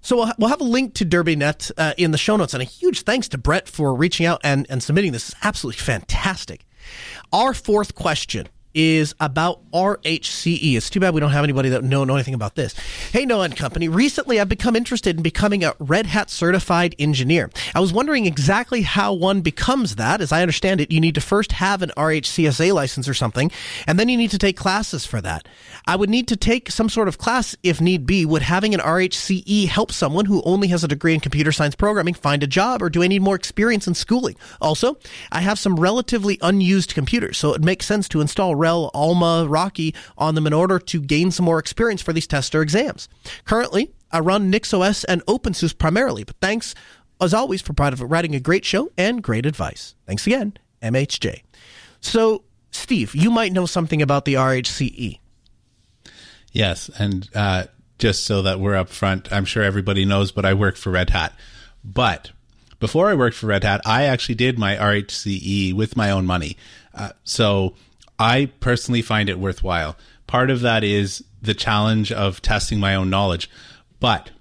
[0.01, 2.61] So we'll, ha- we'll have a link to DerbyNet uh, in the show notes, and
[2.61, 5.29] a huge thanks to Brett for reaching out and, and submitting this.
[5.29, 6.65] It's absolutely fantastic.
[7.31, 10.75] Our fourth question is about RHCE.
[10.75, 12.73] It's too bad we don't have anybody that know, know anything about this.
[13.11, 13.87] Hey, Noah and Company.
[13.87, 17.49] Recently, I've become interested in becoming a Red Hat certified engineer.
[17.75, 20.21] I was wondering exactly how one becomes that.
[20.21, 23.51] As I understand it, you need to first have an RHCSA license or something,
[23.87, 25.47] and then you need to take classes for that.
[25.85, 28.25] I would need to take some sort of class if need be.
[28.25, 32.13] Would having an RHCE help someone who only has a degree in computer science programming
[32.13, 34.35] find a job, or do I need more experience in schooling?
[34.61, 34.97] Also,
[35.31, 40.35] I have some relatively unused computers, so it makes sense to install Alma, Rocky on
[40.35, 43.09] them in order to gain some more experience for these tester exams.
[43.45, 46.75] Currently, I run NixOS and OpenSUSE primarily, but thanks
[47.19, 49.95] as always for providing a great show and great advice.
[50.05, 51.43] Thanks again, MHJ.
[52.01, 55.19] So, Steve, you might know something about the RHCE.
[56.51, 57.65] Yes, and uh,
[57.97, 61.09] just so that we're up front, I'm sure everybody knows, but I work for Red
[61.09, 61.33] Hat.
[61.83, 62.31] But
[62.79, 66.57] before I worked for Red Hat, I actually did my RHCE with my own money.
[66.93, 67.75] Uh, so
[68.19, 69.97] I personally find it worthwhile.
[70.27, 73.49] Part of that is the challenge of testing my own knowledge.
[73.99, 74.31] But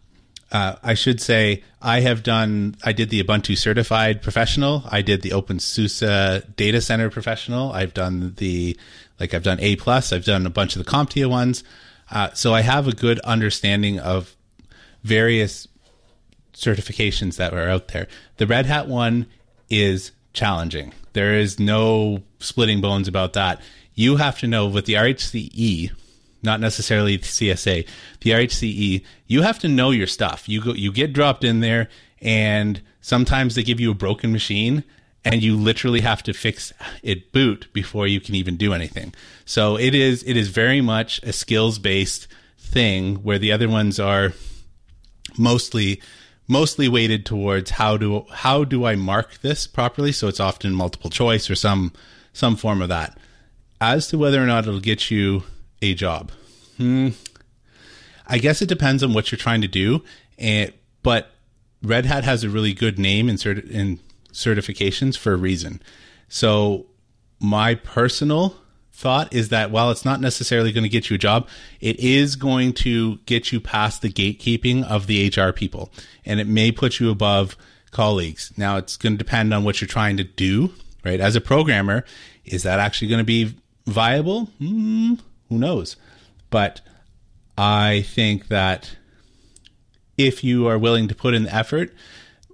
[0.51, 4.85] uh, I should say I have done, I did the Ubuntu certified professional.
[4.91, 7.73] I did the OpenSUSE data center professional.
[7.73, 8.77] I've done the,
[9.19, 10.13] like I've done A plus.
[10.13, 11.65] I've done a bunch of the CompTIA ones.
[12.11, 14.37] Uh, so I have a good understanding of
[15.03, 15.67] various
[16.53, 18.07] certifications that are out there.
[18.37, 19.27] The Red Hat one
[19.71, 20.93] is challenging.
[21.13, 23.61] There is no splitting bones about that.
[23.95, 25.93] You have to know with the RHCE,
[26.43, 27.87] not necessarily the CSA,
[28.21, 30.49] the RHCE, you have to know your stuff.
[30.49, 31.89] You go, you get dropped in there,
[32.21, 34.85] and sometimes they give you a broken machine,
[35.25, 39.15] and you literally have to fix it boot before you can even do anything.
[39.45, 42.27] So it is it is very much a skills based
[42.59, 44.33] thing where the other ones are
[45.39, 46.01] mostly
[46.49, 51.11] mostly weighted towards how do how do I mark this properly so it's often multiple
[51.11, 51.93] choice or some
[52.33, 53.19] some form of that.
[53.81, 55.45] As to whether or not it'll get you
[55.81, 56.31] a job.
[56.77, 57.09] Hmm.
[58.27, 60.03] I guess it depends on what you're trying to do
[60.39, 61.33] and but
[61.83, 63.37] Red Hat has a really good name in,
[63.69, 63.99] in
[64.33, 65.83] certifications for a reason.
[66.29, 66.87] So
[67.41, 68.57] my personal
[68.93, 71.49] thought is that while it's not necessarily going to get you a job,
[71.81, 75.91] it is going to get you past the gatekeeping of the HR people
[76.25, 77.57] and it may put you above
[77.91, 78.53] colleagues.
[78.57, 80.73] Now it's going to depend on what you're trying to do,
[81.05, 81.21] right?
[81.21, 82.05] As a programmer,
[82.45, 83.55] is that actually going to be
[83.87, 84.51] viable?
[84.61, 85.97] Mm, who knows?
[86.51, 86.81] But
[87.57, 88.97] I think that
[90.19, 91.95] if you are willing to put in the effort,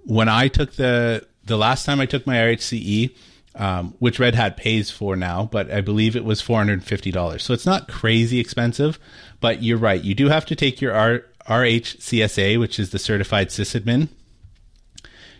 [0.03, 3.15] when I took the the last time I took my RHCE,
[3.55, 6.83] um, which Red Hat pays for now, but I believe it was four hundred and
[6.83, 7.43] fifty dollars.
[7.43, 8.99] So it's not crazy expensive,
[9.39, 10.01] but you're right.
[10.01, 14.09] You do have to take your R- RHCSA, which is the Certified Sysadmin.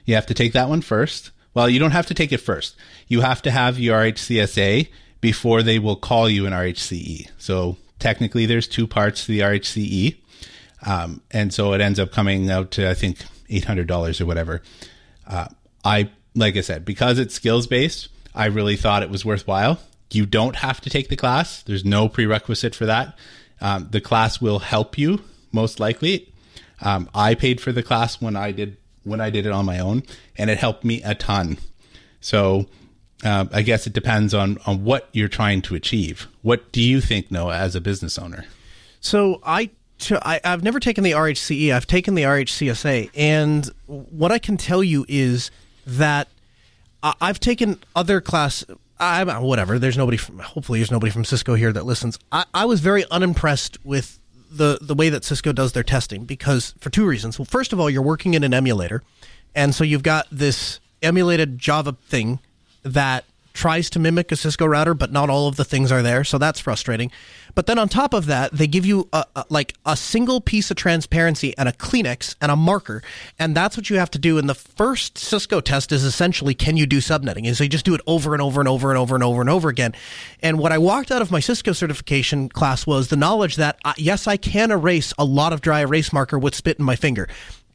[0.05, 1.31] You have to take that one first.
[1.53, 2.75] Well, you don't have to take it first.
[3.07, 4.89] You have to have your RHCSA
[5.21, 7.29] before they will call you an RHCE.
[7.37, 10.17] So technically, there's two parts to the RHCE,
[10.85, 13.19] um, and so it ends up coming out to I think
[13.49, 14.61] eight hundred dollars or whatever.
[15.27, 15.47] Uh,
[15.83, 18.09] I like I said because it's skills based.
[18.33, 19.79] I really thought it was worthwhile.
[20.11, 21.61] You don't have to take the class.
[21.61, 23.17] There's no prerequisite for that.
[23.61, 26.33] Um, the class will help you most likely.
[26.81, 29.79] Um, I paid for the class when I did when I did it on my
[29.79, 30.03] own,
[30.37, 31.57] and it helped me a ton.
[32.21, 32.67] So
[33.23, 36.27] uh, I guess it depends on on what you're trying to achieve.
[36.41, 38.45] What do you think, Noah, as a business owner?
[39.01, 39.71] So I
[40.21, 41.73] I, have never taken the RHCE.
[41.73, 45.51] I've taken the RHCSA, and what I can tell you is
[45.97, 46.27] that
[47.01, 48.65] I've taken other class.
[48.99, 49.79] I whatever.
[49.79, 50.17] There's nobody.
[50.17, 52.19] From, hopefully, there's nobody from Cisco here that listens.
[52.31, 54.19] I, I was very unimpressed with
[54.51, 57.39] the the way that Cisco does their testing because for two reasons.
[57.39, 59.01] Well, first of all, you're working in an emulator,
[59.55, 62.39] and so you've got this emulated Java thing
[62.83, 63.23] that
[63.53, 66.37] tries to mimic a Cisco router, but not all of the things are there, so
[66.37, 67.11] that's frustrating.
[67.55, 70.71] But then on top of that, they give you a, a, like a single piece
[70.71, 73.01] of transparency and a Kleenex and a marker,
[73.37, 74.37] and that's what you have to do.
[74.37, 77.47] And the first Cisco test is essentially can you do subnetting?
[77.47, 79.41] And so you just do it over and over and over and over and over
[79.41, 79.93] and over again.
[80.41, 83.93] And what I walked out of my Cisco certification class was the knowledge that uh,
[83.97, 87.27] yes, I can erase a lot of dry erase marker with spit in my finger.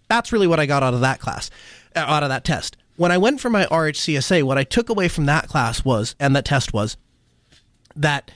[0.08, 1.50] That's really what I got out of that class,
[1.96, 5.08] uh, out of that test when I went for my RHCSA, what I took away
[5.08, 6.96] from that class was, and that test was,
[7.96, 8.30] that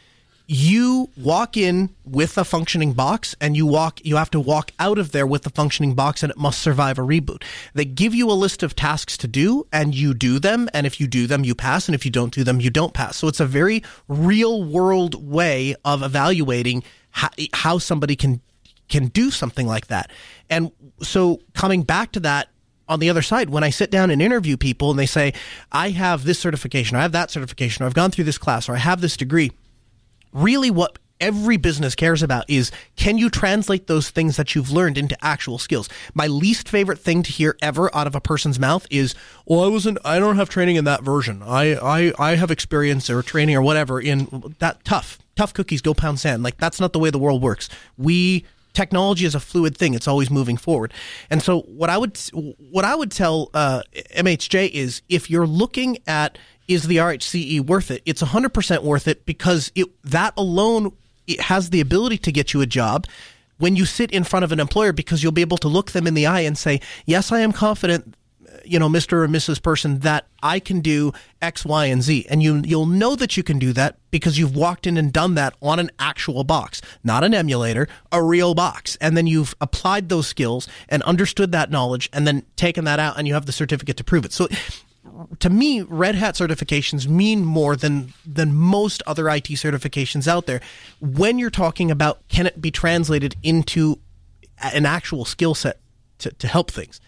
[0.50, 4.98] you walk in with a functioning box and you walk you have to walk out
[4.98, 7.42] of there with the functioning box and it must survive a reboot.
[7.74, 10.70] They give you a list of tasks to do and you do them.
[10.72, 11.87] And if you do them you pass.
[11.87, 13.18] And if you don't do them you don't pass.
[13.18, 18.40] So it's a very real world way of evaluating how, how somebody can
[18.88, 20.11] can do something like that.
[20.48, 22.48] And so coming back to that
[22.88, 25.34] on the other side, when I sit down and interview people and they say,
[25.70, 28.74] I have this certification, I have that certification, or I've gone through this class, or
[28.74, 29.52] I have this degree,
[30.32, 34.98] really what every business cares about is can you translate those things that you've learned
[34.98, 35.88] into actual skills?
[36.14, 39.14] My least favorite thing to hear ever out of a person's mouth is,
[39.46, 41.42] "Well, I wasn't I don't have training in that version.
[41.42, 45.18] I I I have experience or training or whatever in that tough.
[45.36, 46.42] Tough cookies go pound sand.
[46.42, 47.68] Like that's not the way the world works.
[47.96, 50.92] We technology is a fluid thing; it's always moving forward.
[51.30, 53.82] And so, what I would what I would tell uh,
[54.16, 56.38] MHJ is if you're looking at
[56.68, 58.02] is the RHCE worth it?
[58.04, 60.92] It's 100% worth it because it that alone
[61.26, 63.07] it has the ability to get you a job
[63.59, 66.07] when you sit in front of an employer because you'll be able to look them
[66.07, 68.14] in the eye and say, "Yes, I am confident
[68.46, 69.24] uh, you know, Mr.
[69.24, 69.62] or Mrs.
[69.62, 72.26] person that I can do X, Y, and Z.
[72.31, 75.35] And you, you'll know that you can do that because you've walked in and done
[75.35, 78.96] that on an actual box, not an emulator, a real box.
[79.00, 83.18] And then you've applied those skills and understood that knowledge and then taken that out
[83.18, 84.33] and you have the certificate to prove it.
[84.33, 84.48] So
[85.40, 90.61] to me, Red Hat certifications mean more than than most other IT certifications out there.
[91.00, 93.98] When you're talking about can it be translated into
[94.62, 95.78] an actual skill set
[96.18, 97.00] to, to help things.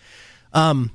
[0.52, 0.92] Um,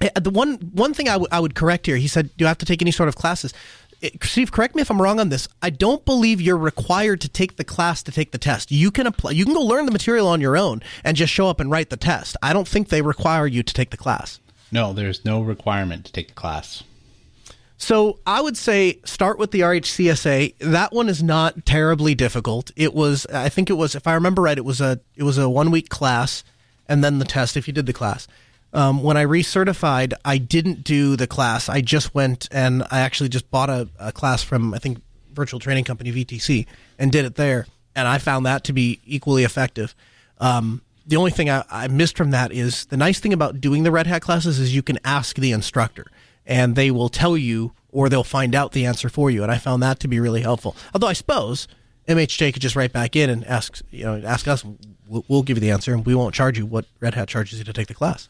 [0.00, 2.46] Eh, the one one thing I, w- I would correct here, he said, "Do you
[2.46, 3.54] have to take any sort of classes?"
[4.02, 5.48] Eh, Steve, correct me if I'm wrong on this.
[5.62, 8.70] I don't believe you're required to take the class to take the test.
[8.70, 9.30] You can apply.
[9.30, 11.88] You can go learn the material on your own and just show up and write
[11.88, 12.36] the test.
[12.42, 14.38] I don't think they require you to take the class.
[14.72, 16.82] No, there's no requirement to take the class.
[17.78, 20.56] So I would say start with the RHCSA.
[20.58, 22.70] That one is not terribly difficult.
[22.74, 25.36] It was, I think it was, if I remember right, it was a it was
[25.38, 26.42] a one week class
[26.88, 28.26] and then the test if you did the class.
[28.72, 31.68] Um, when I recertified, I didn't do the class.
[31.68, 35.02] I just went and I actually just bought a, a class from I think
[35.32, 36.66] virtual training company VTC
[36.98, 39.94] and did it there, and I found that to be equally effective.
[40.38, 43.84] Um, the only thing I, I missed from that is the nice thing about doing
[43.84, 46.06] the Red Hat classes is you can ask the instructor,
[46.44, 49.58] and they will tell you or they'll find out the answer for you, and I
[49.58, 50.76] found that to be really helpful.
[50.92, 51.66] Although I suppose
[52.08, 54.64] MHJ could just write back in and ask you know ask us,
[55.08, 57.58] we'll, we'll give you the answer, and we won't charge you what Red Hat charges
[57.58, 58.28] you to take the class.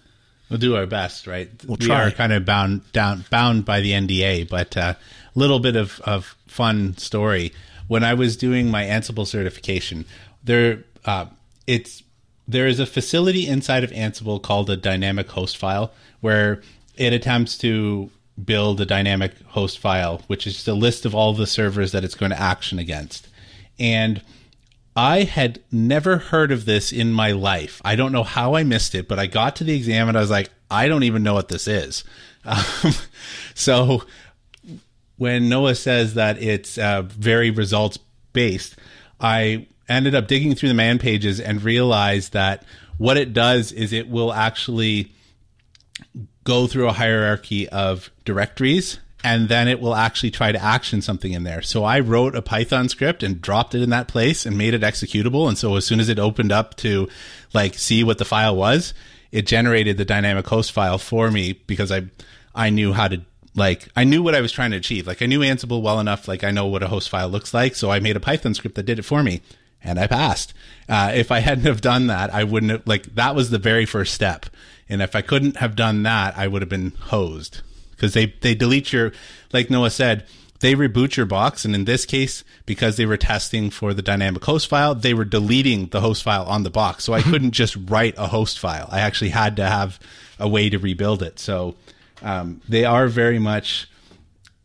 [0.48, 1.50] We'll do our best, right?
[1.66, 2.04] We'll we try.
[2.04, 4.94] are kind of bound down bound by the NDA, but a uh,
[5.34, 7.52] little bit of, of fun story.
[7.88, 10.04] When I was doing my Ansible certification,
[10.44, 11.26] there uh,
[11.66, 12.04] it's
[12.48, 16.62] there is a facility inside of Ansible called a dynamic host file where
[16.96, 18.10] it attempts to
[18.42, 22.04] build a dynamic host file, which is just a list of all the servers that
[22.04, 23.28] it's going to action against.
[23.78, 24.22] And
[24.94, 27.82] I had never heard of this in my life.
[27.84, 30.20] I don't know how I missed it, but I got to the exam and I
[30.20, 32.04] was like, I don't even know what this is.
[32.48, 32.92] Um,
[33.56, 34.04] so
[35.16, 37.98] when Noah says that it's uh, very results
[38.32, 38.76] based,
[39.20, 42.64] I ended up digging through the man pages and realized that
[42.98, 45.12] what it does is it will actually
[46.44, 51.32] go through a hierarchy of directories and then it will actually try to action something
[51.32, 51.60] in there.
[51.60, 54.82] So I wrote a Python script and dropped it in that place and made it
[54.82, 55.48] executable.
[55.48, 57.08] And so as soon as it opened up to
[57.52, 58.94] like see what the file was,
[59.32, 62.04] it generated the dynamic host file for me because I
[62.54, 63.22] I knew how to
[63.56, 65.06] like I knew what I was trying to achieve.
[65.06, 67.74] Like I knew Ansible well enough, like I know what a host file looks like.
[67.74, 69.42] So I made a Python script that did it for me,
[69.86, 70.52] and I passed.
[70.88, 73.86] Uh, if I hadn't have done that, I wouldn't have like that was the very
[73.86, 74.46] first step.
[74.88, 77.62] And if I couldn't have done that, I would have been hosed
[77.92, 79.12] because they they delete your
[79.52, 80.26] like Noah said.
[80.60, 84.42] They reboot your box, and in this case, because they were testing for the dynamic
[84.42, 87.04] host file, they were deleting the host file on the box.
[87.04, 88.88] So I couldn't just write a host file.
[88.90, 90.00] I actually had to have
[90.38, 91.38] a way to rebuild it.
[91.38, 91.76] So
[92.22, 93.86] um, they are very much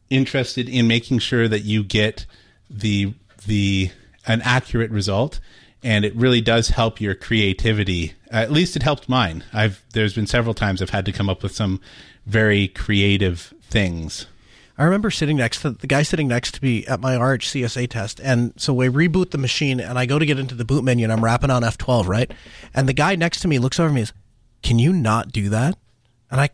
[0.09, 2.26] interested in making sure that you get
[2.69, 3.13] the
[3.45, 3.91] the
[4.28, 5.39] an accurate result
[5.84, 10.28] and it really does help your creativity at least it helped mine i've there's been
[10.28, 11.80] several times i've had to come up with some
[12.26, 14.28] very creative things
[14.78, 18.19] I remember sitting next to the guy sitting next to me at my RHCSA test.
[18.19, 21.03] And so we reboot the machine and I go to get into the boot menu
[21.03, 22.32] and I'm rapping on F12, right?
[22.74, 24.17] And the guy next to me looks over me and says,
[24.63, 25.78] Can you not do that?
[26.32, 26.49] And I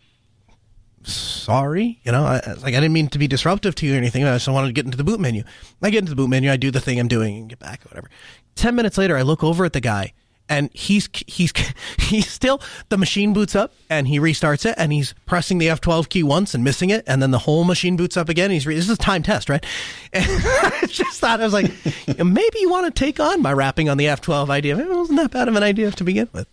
[1.08, 1.99] sorry.
[2.03, 4.24] You know, I, like I didn't mean to be disruptive to you or anything.
[4.24, 5.43] I just wanted to get into the boot menu.
[5.82, 7.86] I get into the boot menu, I do the thing I'm doing and get back
[7.86, 8.10] or whatever.
[8.55, 10.14] 10 minutes later, I look over at the guy
[10.49, 11.51] and he's he's
[11.99, 16.10] he's still the machine boots up and he restarts it and he's pressing the F12
[16.10, 18.51] key once and missing it and then the whole machine boots up again.
[18.51, 19.66] He's re- this is a time test, right?
[20.14, 21.72] And I just thought I was like,
[22.18, 24.76] maybe you want to take on my rapping on the F12 idea.
[24.76, 26.47] Maybe it wasn't that bad of an idea to begin with.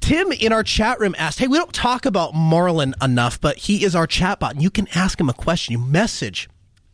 [0.00, 3.84] Tim in our chat room asked, Hey, we don't talk about Marlin enough, but he
[3.84, 5.72] is our chatbot, and you can ask him a question.
[5.72, 6.48] You message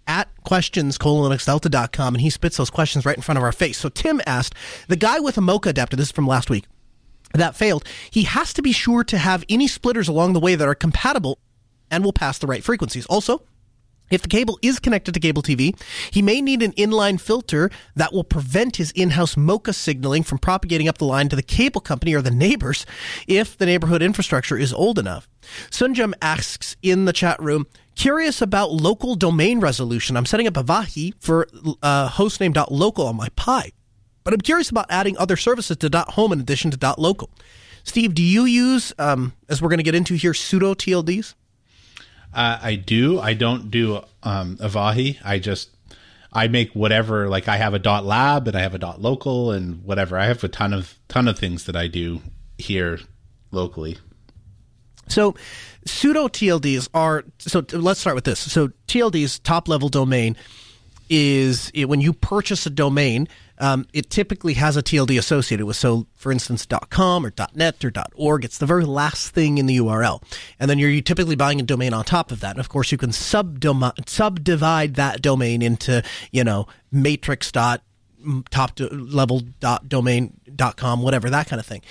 [0.07, 3.78] at questions and he spits those questions right in front of our face.
[3.78, 4.54] So Tim asked,
[4.88, 6.64] the guy with a MoCA adapter, this is from last week,
[7.34, 10.68] that failed, he has to be sure to have any splitters along the way that
[10.68, 11.38] are compatible
[11.90, 13.07] and will pass the right frequencies.
[13.07, 13.42] Also,
[14.11, 15.78] if the cable is connected to cable TV,
[16.11, 20.88] he may need an inline filter that will prevent his in-house MoCA signaling from propagating
[20.88, 22.86] up the line to the cable company or the neighbors
[23.26, 25.28] if the neighborhood infrastructure is old enough.
[25.70, 30.16] Sunjum asks in the chat room, curious about local domain resolution.
[30.16, 31.48] I'm setting up Avahi for
[31.82, 33.72] uh, hostname.local on my Pi,
[34.22, 37.30] but I'm curious about adding other services to .home in addition to .local.
[37.82, 41.34] Steve, do you use, um, as we're going to get into here, pseudo TLDs?
[42.32, 43.18] I do.
[43.18, 45.18] I don't do um, Avahi.
[45.24, 45.70] I just
[46.32, 47.28] I make whatever.
[47.28, 50.18] Like I have a dot lab and I have a dot local and whatever.
[50.18, 52.20] I have a ton of ton of things that I do
[52.58, 53.00] here
[53.50, 53.96] locally.
[55.08, 55.34] So
[55.86, 58.38] pseudo TLDs are so let's start with this.
[58.38, 60.36] So TLDs top level domain
[61.08, 63.28] is when you purchase a domain
[63.59, 65.76] um, it typically has a TLD associated with.
[65.76, 69.78] So, for instance, .com or .net or .org, it's the very last thing in the
[69.78, 70.22] URL,
[70.59, 72.50] and then you're typically buying a domain on top of that.
[72.50, 76.02] And of course, you can subdivide that domain into
[76.32, 77.82] you know matrix dot
[78.50, 81.82] top level dot domain dot com whatever that kind of thing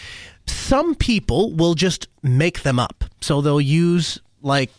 [0.48, 4.72] some people will just make them up so they'll use like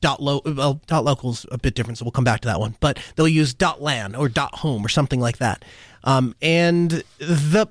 [0.00, 2.76] dot lo- well dot local's a bit different so we'll come back to that one
[2.80, 5.64] but they'll use dot lan or dot home or something like that
[6.04, 7.68] um, and the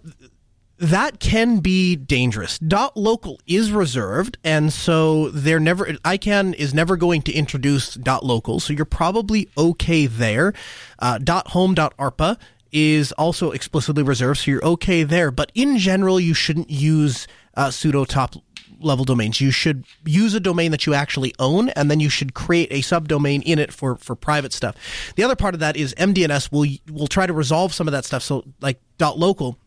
[0.79, 2.59] that can be dangerous.
[2.59, 5.85] Dot local is reserved, and so they're never.
[5.85, 10.53] ICANN is never going to introduce dot local, so you're probably okay there.
[10.99, 12.37] Uh, dot home dot arpa
[12.71, 15.31] is also explicitly reserved, so you're okay there.
[15.31, 18.35] But in general, you shouldn't use uh, pseudo top
[18.83, 19.41] level domains.
[19.41, 22.81] You should use a domain that you actually own, and then you should create a
[22.81, 24.75] subdomain in it for for private stuff.
[25.15, 28.05] The other part of that is MDNS will will try to resolve some of that
[28.05, 28.23] stuff.
[28.23, 29.57] So like .local,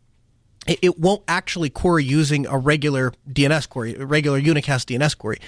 [0.67, 5.39] it, it won't actually query using a regular DNS query, a regular unicast DNS query.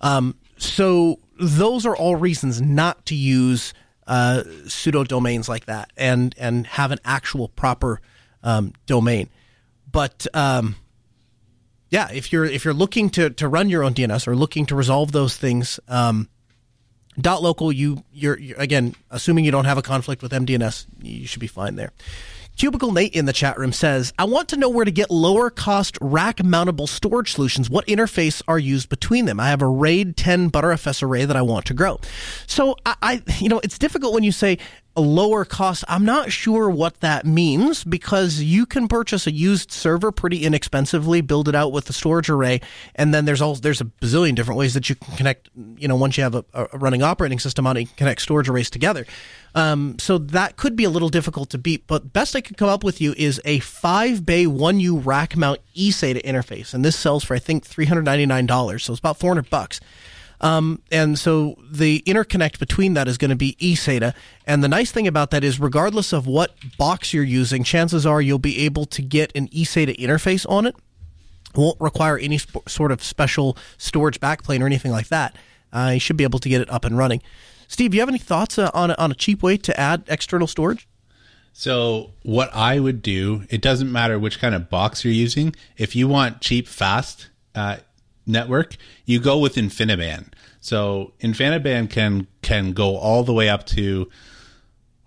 [0.00, 3.74] Um, so those are all reasons not to use
[4.06, 8.00] uh, pseudo domains like that and and have an actual proper
[8.42, 9.28] um, domain.
[9.90, 10.76] But um,
[11.90, 14.74] yeah, if you're if you're looking to to run your own DNS or looking to
[14.74, 16.28] resolve those things, um,
[17.20, 21.26] dot local, you you're, you're again assuming you don't have a conflict with MDNS, you
[21.26, 21.92] should be fine there.
[22.58, 25.48] Cubicle Nate in the chat room says, I want to know where to get lower
[25.48, 27.70] cost rack mountable storage solutions.
[27.70, 29.38] What interface are used between them?
[29.38, 32.00] I have a RAID 10 Btrfs array that I want to grow.
[32.48, 34.58] So I, I, you know, it's difficult when you say,
[34.96, 35.84] a lower cost.
[35.86, 41.20] I'm not sure what that means because you can purchase a used server pretty inexpensively,
[41.20, 42.60] build it out with a storage array,
[42.96, 45.50] and then there's also there's a bazillion different ways that you can connect.
[45.76, 48.22] You know, once you have a, a running operating system on it, you can connect
[48.22, 49.06] storage arrays together.
[49.54, 51.86] Um, so that could be a little difficult to beat.
[51.86, 55.36] But best I could come up with you is a five bay one U rack
[55.36, 58.84] mount eSATA interface, and this sells for I think three hundred ninety nine dollars.
[58.84, 59.80] So it's about four hundred bucks.
[60.40, 64.14] Um, and so the interconnect between that is going to be eSATA.
[64.46, 68.22] And the nice thing about that is, regardless of what box you're using, chances are
[68.22, 70.76] you'll be able to get an eSATA interface on it.
[71.56, 75.34] Won't require any sp- sort of special storage backplane or anything like that.
[75.72, 77.20] Uh, you should be able to get it up and running.
[77.68, 80.46] Steve, do you have any thoughts uh, on, on a cheap way to add external
[80.46, 80.88] storage?
[81.52, 85.54] So, what I would do, it doesn't matter which kind of box you're using.
[85.76, 87.78] If you want cheap, fast, uh,
[88.28, 90.32] network, you go with InfiniBand.
[90.60, 94.08] So InfiniBand can can go all the way up to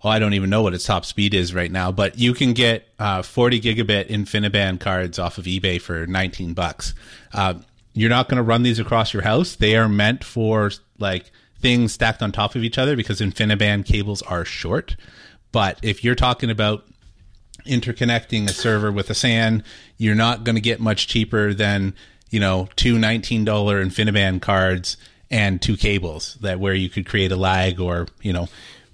[0.02, 2.54] well, I don't even know what its top speed is right now, but you can
[2.54, 6.92] get uh, 40 gigabit InfiniBand cards off of eBay for 19 bucks.
[7.32, 7.54] Uh,
[7.94, 9.54] you're not going to run these across your house.
[9.54, 11.30] They are meant for like
[11.62, 14.96] things stacked on top of each other because InfiniBand cables are short.
[15.52, 16.84] But if you're talking about
[17.64, 19.64] interconnecting a server with a SAN,
[19.96, 21.94] you're not going to get much cheaper than
[22.32, 24.96] you know, two $19 InfiniBand cards
[25.30, 28.48] and two cables that where you could create a lag or, you know,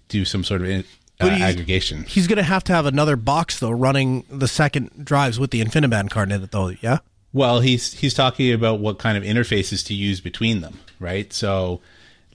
[0.08, 0.86] do some sort of
[1.20, 2.02] uh, aggregation.
[2.02, 5.64] He's going to have to have another box though running the second drives with the
[5.64, 6.98] InfiniBand card in it though, yeah?
[7.32, 11.32] Well, he's he's talking about what kind of interfaces to use between them, right?
[11.32, 11.80] So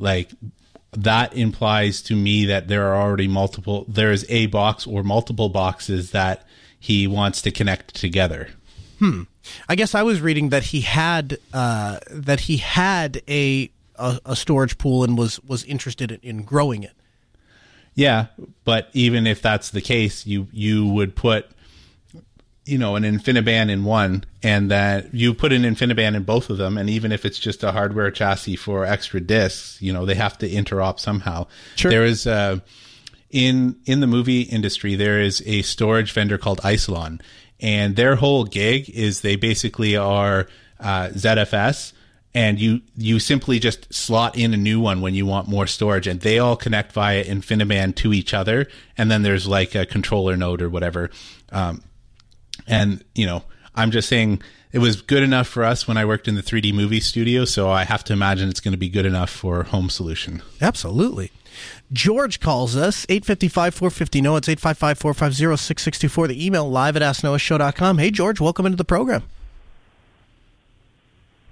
[0.04, 0.32] like
[0.92, 5.50] that implies to me that there are already multiple there is a box or multiple
[5.50, 6.46] boxes that
[6.80, 8.50] he wants to connect together.
[9.00, 9.24] Hmm.
[9.68, 14.36] I guess I was reading that he had uh, that he had a, a, a
[14.36, 16.94] storage pool and was was interested in, in growing it.
[17.96, 18.28] Yeah,
[18.64, 21.50] but even if that's the case, you you would put
[22.66, 26.58] you know an InfiniBand in one, and that you put an InfiniBand in both of
[26.58, 30.16] them, and even if it's just a hardware chassis for extra disks, you know they
[30.16, 31.48] have to interop somehow.
[31.76, 31.92] Sure.
[31.92, 32.60] There is uh,
[33.30, 37.22] in in the movie industry there is a storage vendor called Isilon,
[37.60, 40.48] and their whole gig is they basically are
[40.80, 41.94] uh, ZFS,
[42.34, 46.08] and you you simply just slot in a new one when you want more storage,
[46.08, 50.38] and they all connect via InfiniBand to each other, and then there's like a controller
[50.38, 51.10] node or whatever,
[51.52, 51.82] um,
[52.68, 53.44] and you know
[53.76, 54.42] I'm just saying
[54.72, 57.70] it was good enough for us when I worked in the 3D movie studio, so
[57.70, 60.42] I have to imagine it's going to be good enough for home solution.
[60.62, 61.32] Absolutely.
[61.92, 64.36] George calls us, 855 450 No.
[64.36, 66.28] It's 855 450 6624.
[66.28, 68.00] The email live at asknoahshow.com.
[68.00, 69.24] Hey, George, welcome into the program.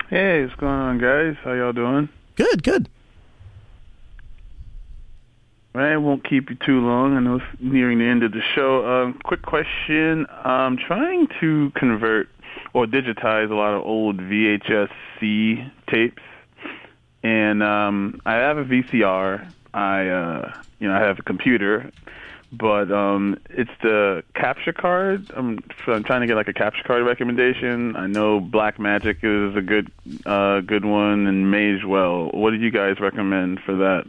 [0.10, 1.38] Hey, what's going on, guys?
[1.44, 2.10] How y'all doing?
[2.36, 2.90] Good, good.
[5.74, 7.16] I won't keep you too long.
[7.16, 8.86] I know it's nearing the end of the show.
[8.86, 10.26] Um, quick question.
[10.44, 12.30] I'm trying to convert
[12.74, 16.22] or digitize a lot of old VHS C tapes.
[17.24, 21.92] And um, I have a VCR I uh, you know I have a computer,
[22.52, 25.32] but um, it's the capture card.
[25.36, 27.96] I'm, I'm trying to get like a capture card recommendation.
[27.96, 29.92] I know Blackmagic is a good
[30.26, 32.34] uh, good one, and Magewell.
[32.34, 34.06] What do you guys recommend for that?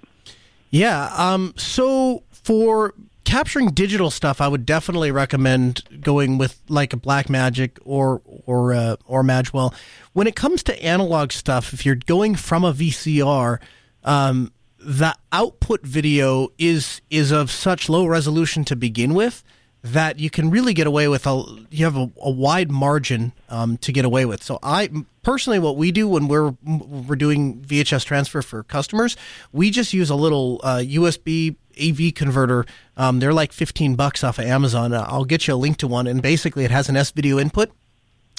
[0.73, 1.13] Yeah.
[1.17, 1.55] Um.
[1.57, 2.95] So for
[3.25, 8.97] capturing digital stuff, I would definitely recommend going with like a Blackmagic or or uh,
[9.07, 9.73] or Magewell.
[10.15, 13.59] When it comes to analog stuff, if you're going from a VCR,
[14.03, 19.45] um, the output video is is of such low resolution to begin with
[19.83, 23.77] that you can really get away with a you have a, a wide margin um,
[23.79, 24.43] to get away with.
[24.43, 24.91] So I
[25.23, 29.17] personally, what we do when we're we're doing VHS transfer for customers,
[29.53, 32.65] we just use a little uh, USB AV converter.
[32.97, 34.95] Um, they're like fifteen bucks off of Amazon.
[34.95, 37.71] I'll get you a link to one, and basically it has an S video input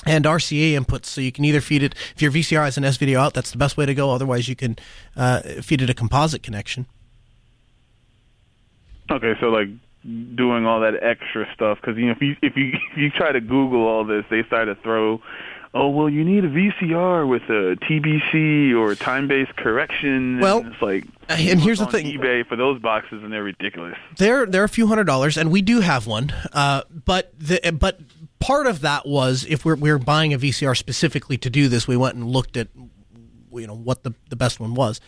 [0.06, 1.06] and RCA inputs.
[1.06, 3.34] So you can either feed it if your VCR has an S video out.
[3.34, 4.12] That's the best way to go.
[4.12, 4.78] Otherwise, you can
[5.18, 6.86] uh, feed it a composite connection.
[9.12, 9.68] Okay, so like
[10.04, 13.32] doing all that extra stuff because you know if you if you if you try
[13.32, 15.22] to Google all this, they start to throw.
[15.76, 20.40] Oh well, you need a VCR with a TBC or time-based correction.
[20.40, 23.98] Well, and it's like, and here's the thing: eBay for those boxes, and they're ridiculous.
[24.18, 26.32] They're they're a few hundred dollars, and we do have one.
[26.52, 28.00] Uh, but the but
[28.40, 31.98] part of that was if we're, we're buying a VCR specifically to do this, we
[31.98, 35.02] went and looked at you know what the, the best one was.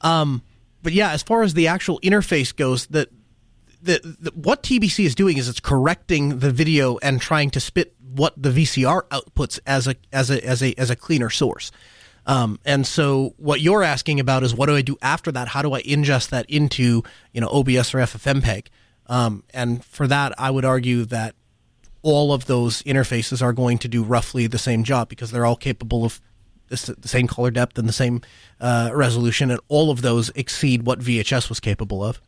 [0.00, 0.42] Um,
[0.82, 3.08] but yeah, as far as the actual interface goes, that
[3.80, 7.94] the, the, what TBC is doing is it's correcting the video and trying to spit
[8.00, 11.70] what the VCR outputs as a as a as a as a cleaner source.
[12.26, 15.48] Um, and so what you're asking about is what do I do after that?
[15.48, 17.02] How do I ingest that into
[17.32, 18.66] you know OBS or FFmpeg?
[19.06, 21.34] Um, and for that, I would argue that
[22.02, 25.56] all of those interfaces are going to do roughly the same job because they're all
[25.56, 26.20] capable of
[26.68, 28.20] the, the same color depth and the same
[28.60, 32.20] uh, resolution, and all of those exceed what VHS was capable of.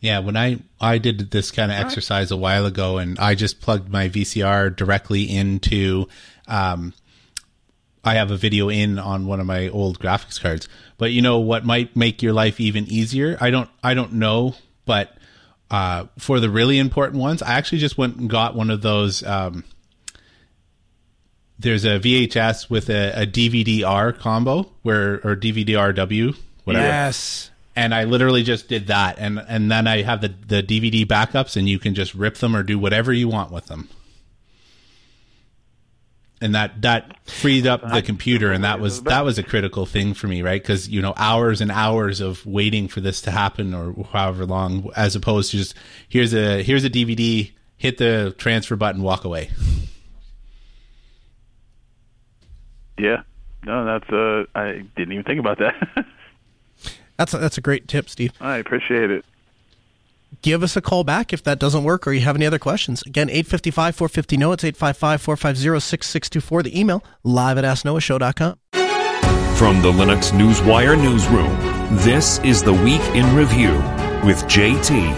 [0.00, 3.60] Yeah, when I I did this kind of exercise a while ago, and I just
[3.60, 6.08] plugged my VCR directly into.
[6.48, 6.94] Um,
[8.02, 11.38] I have a video in on one of my old graphics cards, but you know
[11.38, 13.36] what might make your life even easier?
[13.42, 14.54] I don't I don't know,
[14.86, 15.14] but
[15.70, 19.22] uh, for the really important ones, I actually just went and got one of those.
[19.22, 19.64] Um,
[21.58, 26.34] there's a VHS with a, a DVD-R combo where or DVD-RW,
[26.64, 26.86] whatever.
[26.86, 27.50] Yes.
[27.80, 31.56] And I literally just did that, and and then I have the the DVD backups,
[31.56, 33.88] and you can just rip them or do whatever you want with them.
[36.42, 40.12] And that that freed up the computer, and that was that was a critical thing
[40.12, 40.60] for me, right?
[40.60, 44.90] Because you know hours and hours of waiting for this to happen, or however long,
[44.94, 45.74] as opposed to just
[46.06, 49.48] here's a here's a DVD, hit the transfer button, walk away.
[52.98, 53.22] Yeah.
[53.64, 56.06] No, that's uh I didn't even think about that.
[57.20, 58.32] That's a, that's a great tip, Steve.
[58.40, 59.26] I appreciate it.
[60.40, 63.02] Give us a call back if that doesn't work or you have any other questions.
[63.02, 66.62] Again, 855 450 no, it's 855 450 6624.
[66.62, 68.58] The email live at asknoahshow.com.
[69.54, 71.54] From the Linux Newswire newsroom,
[71.98, 73.74] this is the Week in Review
[74.24, 75.12] with JT.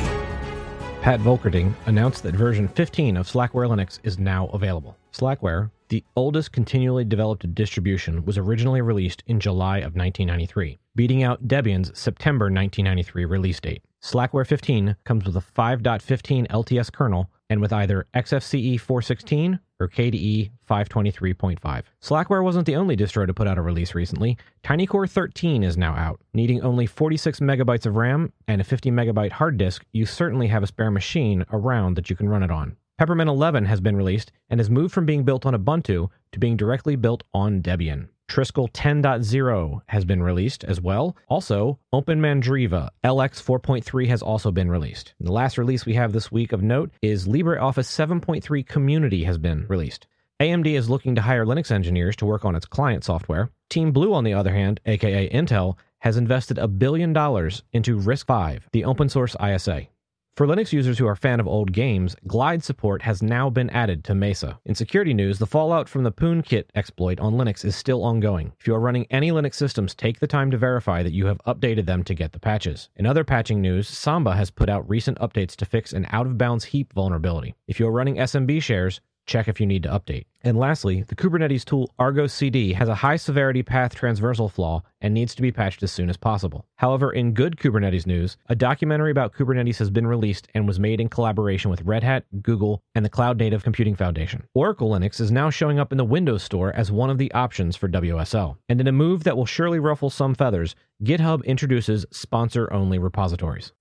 [1.02, 4.96] Pat Volkerding announced that version 15 of Slackware Linux is now available.
[5.12, 11.48] Slackware, the oldest continually developed distribution, was originally released in July of 1993, beating out
[11.48, 13.82] Debian's September 1993 release date.
[14.02, 20.50] Slackware 15 comes with a 5.15 LTS kernel and with either XFCE 416 or KDE
[20.68, 21.82] 523.5.
[22.02, 24.36] Slackware wasn't the only distro to put out a release recently.
[24.64, 26.20] TinyCore 13 is now out.
[26.34, 30.62] Needing only 46 megabytes of RAM and a 50 megabyte hard disk, you certainly have
[30.62, 32.76] a spare machine around that you can run it on.
[32.98, 36.56] Peppermint 11 has been released and has moved from being built on Ubuntu to being
[36.56, 38.08] directly built on Debian.
[38.32, 41.14] Trisquel 10.0 has been released as well.
[41.28, 45.12] Also, OpenMandriva LX 4.3 has also been released.
[45.18, 47.90] And the last release we have this week of note is LibreOffice
[48.22, 50.06] 7.3 Community has been released.
[50.40, 53.50] AMD is looking to hire Linux engineers to work on its client software.
[53.68, 58.60] Team Blue, on the other hand, aka Intel, has invested a billion dollars into RISC-V,
[58.72, 59.88] the open source ISA.
[60.34, 64.02] For Linux users who are fan of old games, Glide support has now been added
[64.04, 64.58] to Mesa.
[64.64, 68.50] In security news, the fallout from the PwnKit exploit on Linux is still ongoing.
[68.58, 71.36] If you are running any Linux systems, take the time to verify that you have
[71.46, 72.88] updated them to get the patches.
[72.96, 76.38] In other patching news, Samba has put out recent updates to fix an out of
[76.38, 77.54] bounds heap vulnerability.
[77.68, 80.26] If you are running SMB shares, check if you need to update.
[80.44, 85.14] And lastly, the Kubernetes tool Argo CD has a high severity path transversal flaw and
[85.14, 86.66] needs to be patched as soon as possible.
[86.76, 91.00] However, in good Kubernetes news, a documentary about Kubernetes has been released and was made
[91.00, 94.44] in collaboration with Red Hat, Google, and the Cloud Native Computing Foundation.
[94.54, 97.76] Oracle Linux is now showing up in the Windows Store as one of the options
[97.76, 98.56] for WSL.
[98.68, 103.72] And in a move that will surely ruffle some feathers, GitHub introduces sponsor only repositories.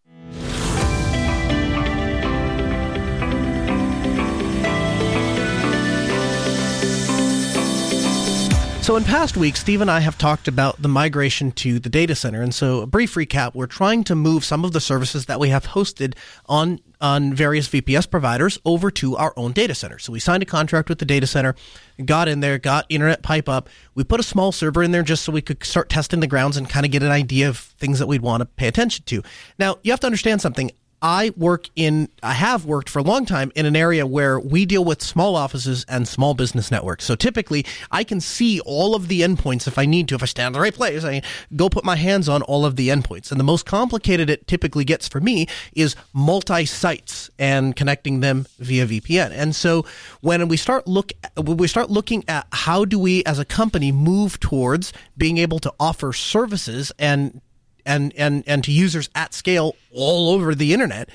[8.92, 12.14] So, in past weeks, Steve and I have talked about the migration to the data
[12.14, 12.42] center.
[12.42, 15.48] And so, a brief recap we're trying to move some of the services that we
[15.48, 16.14] have hosted
[16.48, 19.98] on, on various VPS providers over to our own data center.
[19.98, 21.56] So, we signed a contract with the data center,
[22.04, 23.70] got in there, got internet pipe up.
[23.96, 26.58] We put a small server in there just so we could start testing the grounds
[26.58, 29.24] and kind of get an idea of things that we'd want to pay attention to.
[29.58, 30.70] Now, you have to understand something.
[31.02, 34.66] I work in, I have worked for a long time in an area where we
[34.66, 37.06] deal with small offices and small business networks.
[37.06, 40.16] So typically, I can see all of the endpoints if I need to.
[40.16, 41.24] If I stand in the right place, I
[41.56, 43.32] go put my hands on all of the endpoints.
[43.32, 48.46] And the most complicated it typically gets for me is multi sites and connecting them
[48.60, 49.32] via VPN.
[49.32, 49.86] And so
[50.22, 53.92] when we start look, when we start looking at how do we as a company
[53.92, 57.42] move towards being able to offer services and
[57.86, 61.10] and and and to users at scale all over the internet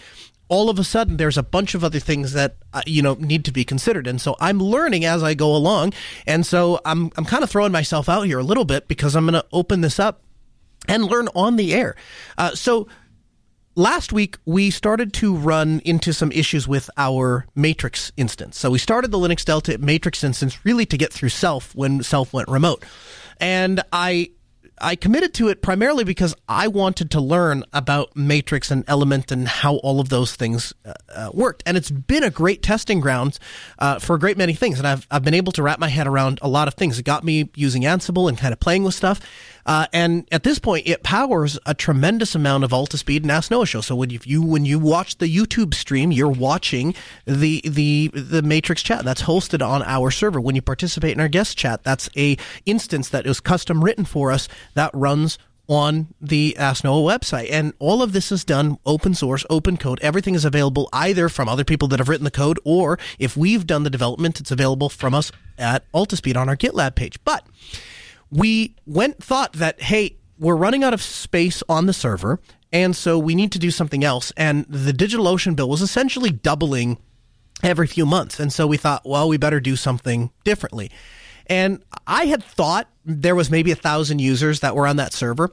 [0.48, 3.44] all of a sudden there's a bunch of other things that uh, you know need
[3.44, 4.06] to be considered.
[4.06, 5.92] And so i'm learning as i go along.
[6.26, 9.24] And so i'm i'm kind of throwing myself out here a little bit because i'm
[9.24, 10.22] going to open this up
[10.88, 11.96] and learn on the air.
[12.38, 12.86] Uh, so
[13.74, 18.58] last week we started to run into some issues with our matrix instance.
[18.58, 22.32] So we started the linux delta matrix instance really to get through self when self
[22.32, 22.84] went remote.
[23.40, 24.30] And i
[24.80, 29.48] I committed to it primarily because I wanted to learn about Matrix and Element and
[29.48, 31.62] how all of those things uh, uh, worked.
[31.66, 33.38] And it's been a great testing ground
[33.78, 34.78] uh, for a great many things.
[34.78, 36.98] And I've, I've been able to wrap my head around a lot of things.
[36.98, 39.20] It got me using Ansible and kind of playing with stuff.
[39.66, 43.66] Uh, and at this point, it powers a tremendous amount of Altispeed and Ask Noah
[43.66, 43.80] show.
[43.80, 46.94] So when you when you watch the YouTube stream, you're watching
[47.26, 50.40] the the the Matrix chat that's hosted on our server.
[50.40, 54.30] When you participate in our guest chat, that's a instance that is custom written for
[54.30, 55.36] us that runs
[55.68, 57.48] on the Ask Noah website.
[57.50, 59.98] And all of this is done open source, open code.
[60.00, 63.66] Everything is available either from other people that have written the code, or if we've
[63.66, 67.18] done the development, it's available from us at Altispeed on our GitLab page.
[67.24, 67.44] But
[68.30, 72.40] we went thought that, hey, we're running out of space on the server,
[72.72, 74.32] and so we need to do something else.
[74.36, 76.98] And the DigitalOcean bill was essentially doubling
[77.62, 78.38] every few months.
[78.38, 80.90] And so we thought, well, we better do something differently.
[81.46, 85.50] And I had thought there was maybe a thousand users that were on that server.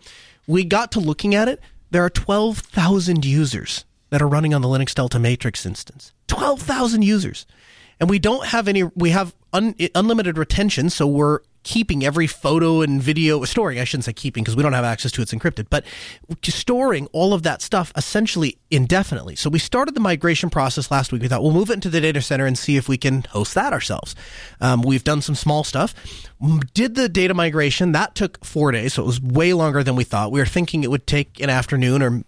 [0.48, 1.60] We got to looking at it.
[1.92, 6.12] There are 12,000 users that are running on the Linux Delta Matrix instance.
[6.28, 7.46] 12,000 users.
[8.00, 10.90] And we don't have any, we have un, unlimited retention.
[10.90, 14.74] So we're keeping every photo and video, storing, I shouldn't say keeping because we don't
[14.74, 15.86] have access to it, it's encrypted, but
[16.44, 19.36] storing all of that stuff essentially indefinitely.
[19.36, 21.22] So we started the migration process last week.
[21.22, 23.54] We thought we'll move it into the data center and see if we can host
[23.56, 24.16] that ourselves.
[24.62, 25.94] Um, we've done some small stuff.
[26.74, 27.94] Did the data migration.
[27.94, 30.32] That took four days, so it was way longer than we thought.
[30.32, 32.24] We were thinking it would take an afternoon or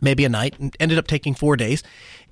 [0.00, 1.82] maybe a night, and ended up taking four days.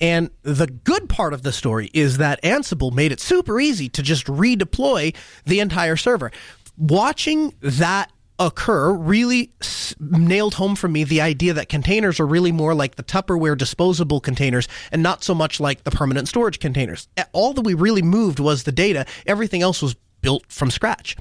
[0.00, 4.02] And the good part of the story is that Ansible made it super easy to
[4.02, 6.30] just redeploy the entire server.
[6.76, 9.52] Watching that occur really
[10.00, 14.20] nailed home for me the idea that containers are really more like the Tupperware disposable
[14.20, 17.08] containers and not so much like the permanent storage containers.
[17.32, 21.16] All that we really moved was the data, everything else was built from scratch.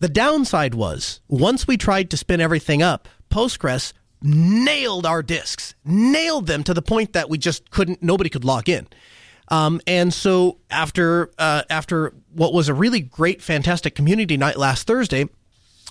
[0.00, 3.94] The downside was once we tried to spin everything up, Postgres
[4.24, 8.68] nailed our disks, nailed them to the point that we just couldn't, nobody could log
[8.68, 8.88] in.
[9.48, 14.86] Um, and so after uh, after what was a really great, fantastic community night last
[14.86, 15.28] Thursday,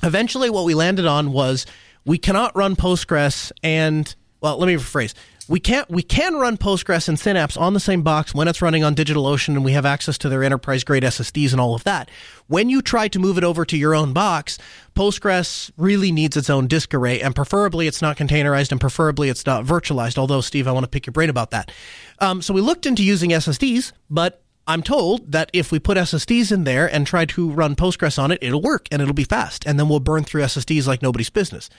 [0.02, 1.68] eventually what we landed on was
[2.04, 5.14] we cannot run Postgres and well, let me rephrase
[5.48, 8.84] we can't we can run Postgres and Synapse on the same box when it's running
[8.84, 12.10] on DigitalOcean and we have access to their enterprise grade SSDs and all of that.
[12.48, 14.58] When you try to move it over to your own box,
[14.96, 19.46] Postgres really needs its own disk array and preferably it's not containerized and preferably it's
[19.46, 20.18] not virtualized.
[20.18, 21.72] Although Steve, I want to pick your brain about that.
[22.20, 26.52] Um, so we looked into using SSDs, but I'm told that if we put SSDs
[26.52, 29.66] in there and try to run Postgres on it, it'll work and it'll be fast,
[29.66, 31.70] and then we'll burn through SSDs like nobody's business.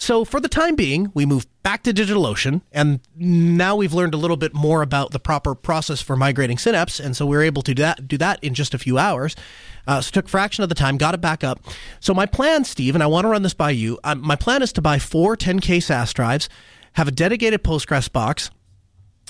[0.00, 4.16] So for the time being, we move back to DigitalOcean, and now we've learned a
[4.16, 7.60] little bit more about the proper process for migrating Synapse, and so we are able
[7.60, 9.36] to do that, do that in just a few hours.
[9.86, 11.60] Uh, so took fraction of the time, got it back up.
[12.00, 13.98] So my plan, Steve, and I want to run this by you.
[14.02, 16.48] Um, my plan is to buy four 10K SAS drives,
[16.94, 18.50] have a dedicated Postgres box,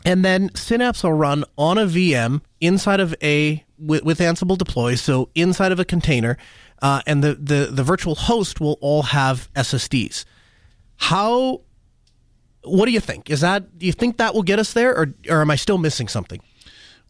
[0.05, 4.95] and then Synapse will run on a VM inside of a with, with Ansible deploy,
[4.95, 6.37] so inside of a container,
[6.81, 10.25] uh, and the, the the virtual host will all have SSDs.
[11.01, 11.63] How?
[12.63, 13.31] What do you think?
[13.31, 13.79] Is that?
[13.79, 16.41] Do you think that will get us there, or or am I still missing something?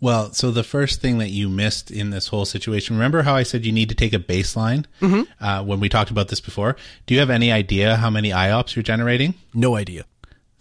[0.01, 3.43] Well, so the first thing that you missed in this whole situation, remember how I
[3.43, 5.45] said you need to take a baseline mm-hmm.
[5.45, 6.76] uh, when we talked about this before?
[7.05, 9.34] Do you have any idea how many IOPS you're generating?
[9.53, 10.07] No idea.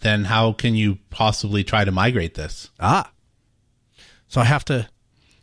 [0.00, 2.70] Then how can you possibly try to migrate this?
[2.78, 3.10] Ah.
[4.28, 4.88] So I have to.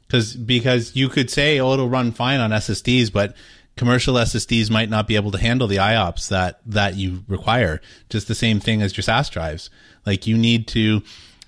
[0.05, 3.35] Because because you could say, oh, it'll run fine on SSDs, but
[3.77, 7.81] commercial SSDs might not be able to handle the IOPS that that you require.
[8.09, 9.69] Just the same thing as your SAS drives.
[10.05, 11.01] Like you need to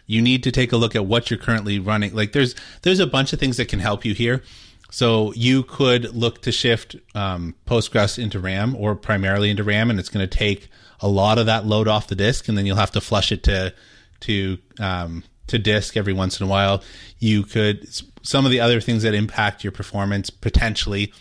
[0.05, 2.15] you need to take a look at what you're currently running.
[2.15, 4.43] Like there's there's a bunch of things that can help you here.
[4.91, 9.99] So you could look to shift um, Postgres into RAM or primarily into RAM, and
[9.99, 10.69] it's going to take
[10.99, 13.43] a lot of that load off the disk, and then you'll have to flush it
[13.43, 13.73] to
[14.21, 16.83] to um, to disk every once in a while.
[17.19, 17.87] You could
[18.23, 21.13] some of the other things that impact your performance potentially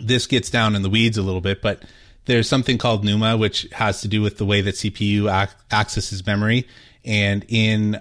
[0.00, 1.82] this gets down in the weeds a little bit, but
[2.28, 6.24] there's something called NUMA, which has to do with the way that CPU ac- accesses
[6.26, 6.68] memory.
[7.04, 8.00] And in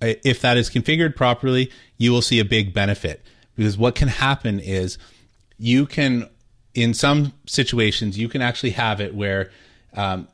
[0.00, 3.22] if that is configured properly, you will see a big benefit
[3.56, 4.98] because what can happen is
[5.58, 6.28] you can,
[6.74, 9.50] in some situations, you can actually have it where
[9.94, 10.28] um,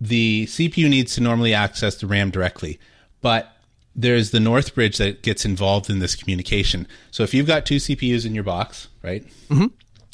[0.00, 2.78] the CPU needs to normally access the RAM directly,
[3.22, 3.56] but
[3.96, 6.86] there's the North Bridge that gets involved in this communication.
[7.10, 9.24] So if you've got two CPUs in your box, right?
[9.48, 9.66] Mm-hmm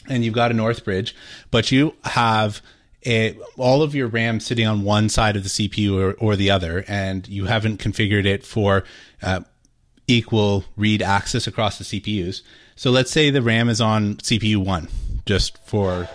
[0.08, 1.14] and you've got a north bridge,
[1.50, 2.62] but you have
[3.06, 6.50] a, all of your RAM sitting on one side of the CPU or, or the
[6.50, 8.84] other, and you haven't configured it for
[9.22, 9.40] uh,
[10.06, 12.42] equal read access across the CPUs.
[12.76, 14.88] So let's say the RAM is on CPU one,
[15.26, 16.08] just for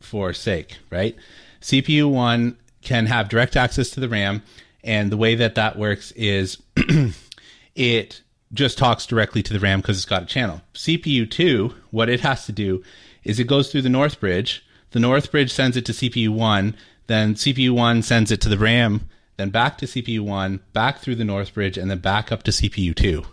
[0.00, 1.16] for sake, right?
[1.60, 4.42] CPU one can have direct access to the RAM,
[4.82, 6.58] and the way that that works is
[7.74, 8.22] it
[8.52, 10.60] just talks directly to the RAM because it's got a channel.
[10.74, 12.82] CPU two, what it has to do
[13.24, 14.64] is it goes through the North Bridge.
[14.90, 16.76] The north bridge sends it to CPU one,
[17.08, 21.16] then CPU one sends it to the RAM, then back to CPU one, back through
[21.16, 23.24] the north bridge, and then back up to CPU two,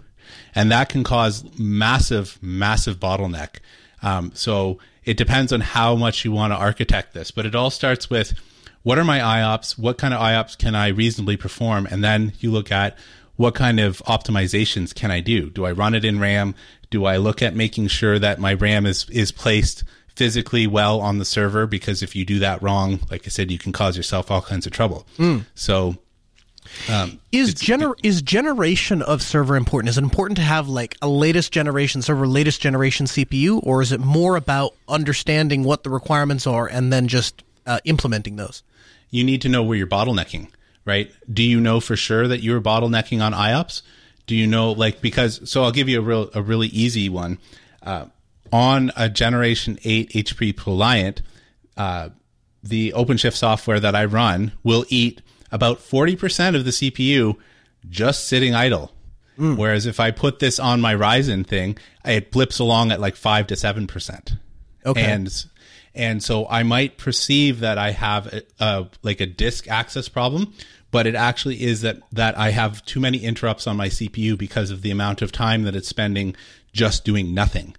[0.55, 3.57] and that can cause massive, massive bottleneck.
[4.01, 7.69] Um, so it depends on how much you want to architect this, but it all
[7.69, 8.33] starts with
[8.83, 9.77] what are my IOPS?
[9.77, 11.87] What kind of IOPS can I reasonably perform?
[11.91, 12.97] And then you look at
[13.35, 15.49] what kind of optimizations can I do?
[15.49, 16.55] Do I run it in RAM?
[16.91, 19.83] Do I look at making sure that my RAM is, is placed
[20.15, 21.65] physically well on the server?
[21.65, 24.67] Because if you do that wrong, like I said, you can cause yourself all kinds
[24.67, 25.07] of trouble.
[25.17, 25.45] Mm.
[25.55, 25.97] So,
[26.89, 29.89] um, is gener- is generation of server important?
[29.89, 33.91] Is it important to have like a latest generation server, latest generation CPU, or is
[33.91, 38.63] it more about understanding what the requirements are and then just uh, implementing those?
[39.09, 40.49] You need to know where you're bottlenecking,
[40.85, 41.11] right?
[41.31, 43.81] Do you know for sure that you're bottlenecking on IOPS?
[44.31, 47.37] Do you know like because so I'll give you a real a really easy one.
[47.83, 48.05] Uh,
[48.53, 51.19] on a Generation 8 HP ProLiant,
[51.75, 52.11] uh,
[52.63, 55.21] the OpenShift software that I run will eat
[55.51, 57.35] about 40% of the CPU
[57.89, 58.93] just sitting idle.
[59.37, 59.57] Mm.
[59.57, 63.47] Whereas if I put this on my Ryzen thing, it blips along at like 5
[63.47, 64.37] to 7%.
[64.85, 65.03] Okay.
[65.03, 65.45] And
[65.93, 70.53] and so I might perceive that I have a, a, like a disk access problem,
[70.91, 74.69] but it actually is that that I have too many interrupts on my CPU because
[74.71, 76.35] of the amount of time that it's spending
[76.73, 77.75] just doing nothing.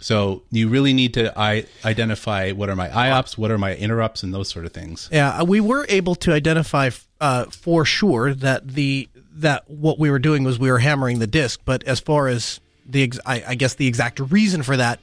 [0.00, 4.22] So you really need to I, identify what are my IOPS, what are my interrupts,
[4.22, 5.08] and those sort of things.
[5.12, 6.90] Yeah, we were able to identify
[7.20, 11.26] uh, for sure that the that what we were doing was we were hammering the
[11.26, 11.60] disk.
[11.64, 15.00] But as far as the ex- I, I guess the exact reason for that,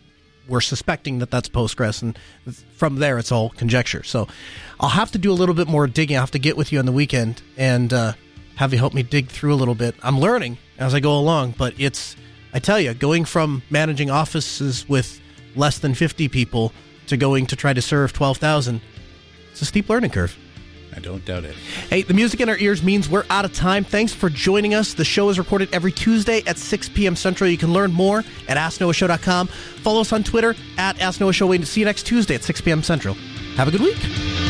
[0.48, 2.18] we're suspecting that that's Postgres, and
[2.76, 4.04] from there it's all conjecture.
[4.04, 4.28] So
[4.80, 6.18] I'll have to do a little bit more digging.
[6.18, 8.14] I'll have to get with you on the weekend and uh,
[8.56, 9.96] have you help me dig through a little bit.
[10.04, 12.16] I'm learning as I go along, but it's
[12.54, 15.22] I tell you, going from managing offices with
[15.56, 16.74] less than 50 people
[17.08, 18.82] to going to try to serve 12,000,
[19.52, 20.38] it's a steep learning curve.
[20.96, 21.56] I don't doubt it.
[21.90, 23.84] Hey, the music in our ears means we're out of time.
[23.84, 24.96] Thanks for joining us.
[24.96, 27.16] The show is recorded every Tuesday at 6 p.m.
[27.16, 27.48] Central.
[27.48, 29.48] You can learn more at AskNoahShow.com.
[29.48, 31.48] Follow us on Twitter at AskNoahShow.
[31.48, 32.82] Waiting to see you next Tuesday at 6 p.m.
[32.82, 33.14] Central.
[33.58, 34.47] Have a good week.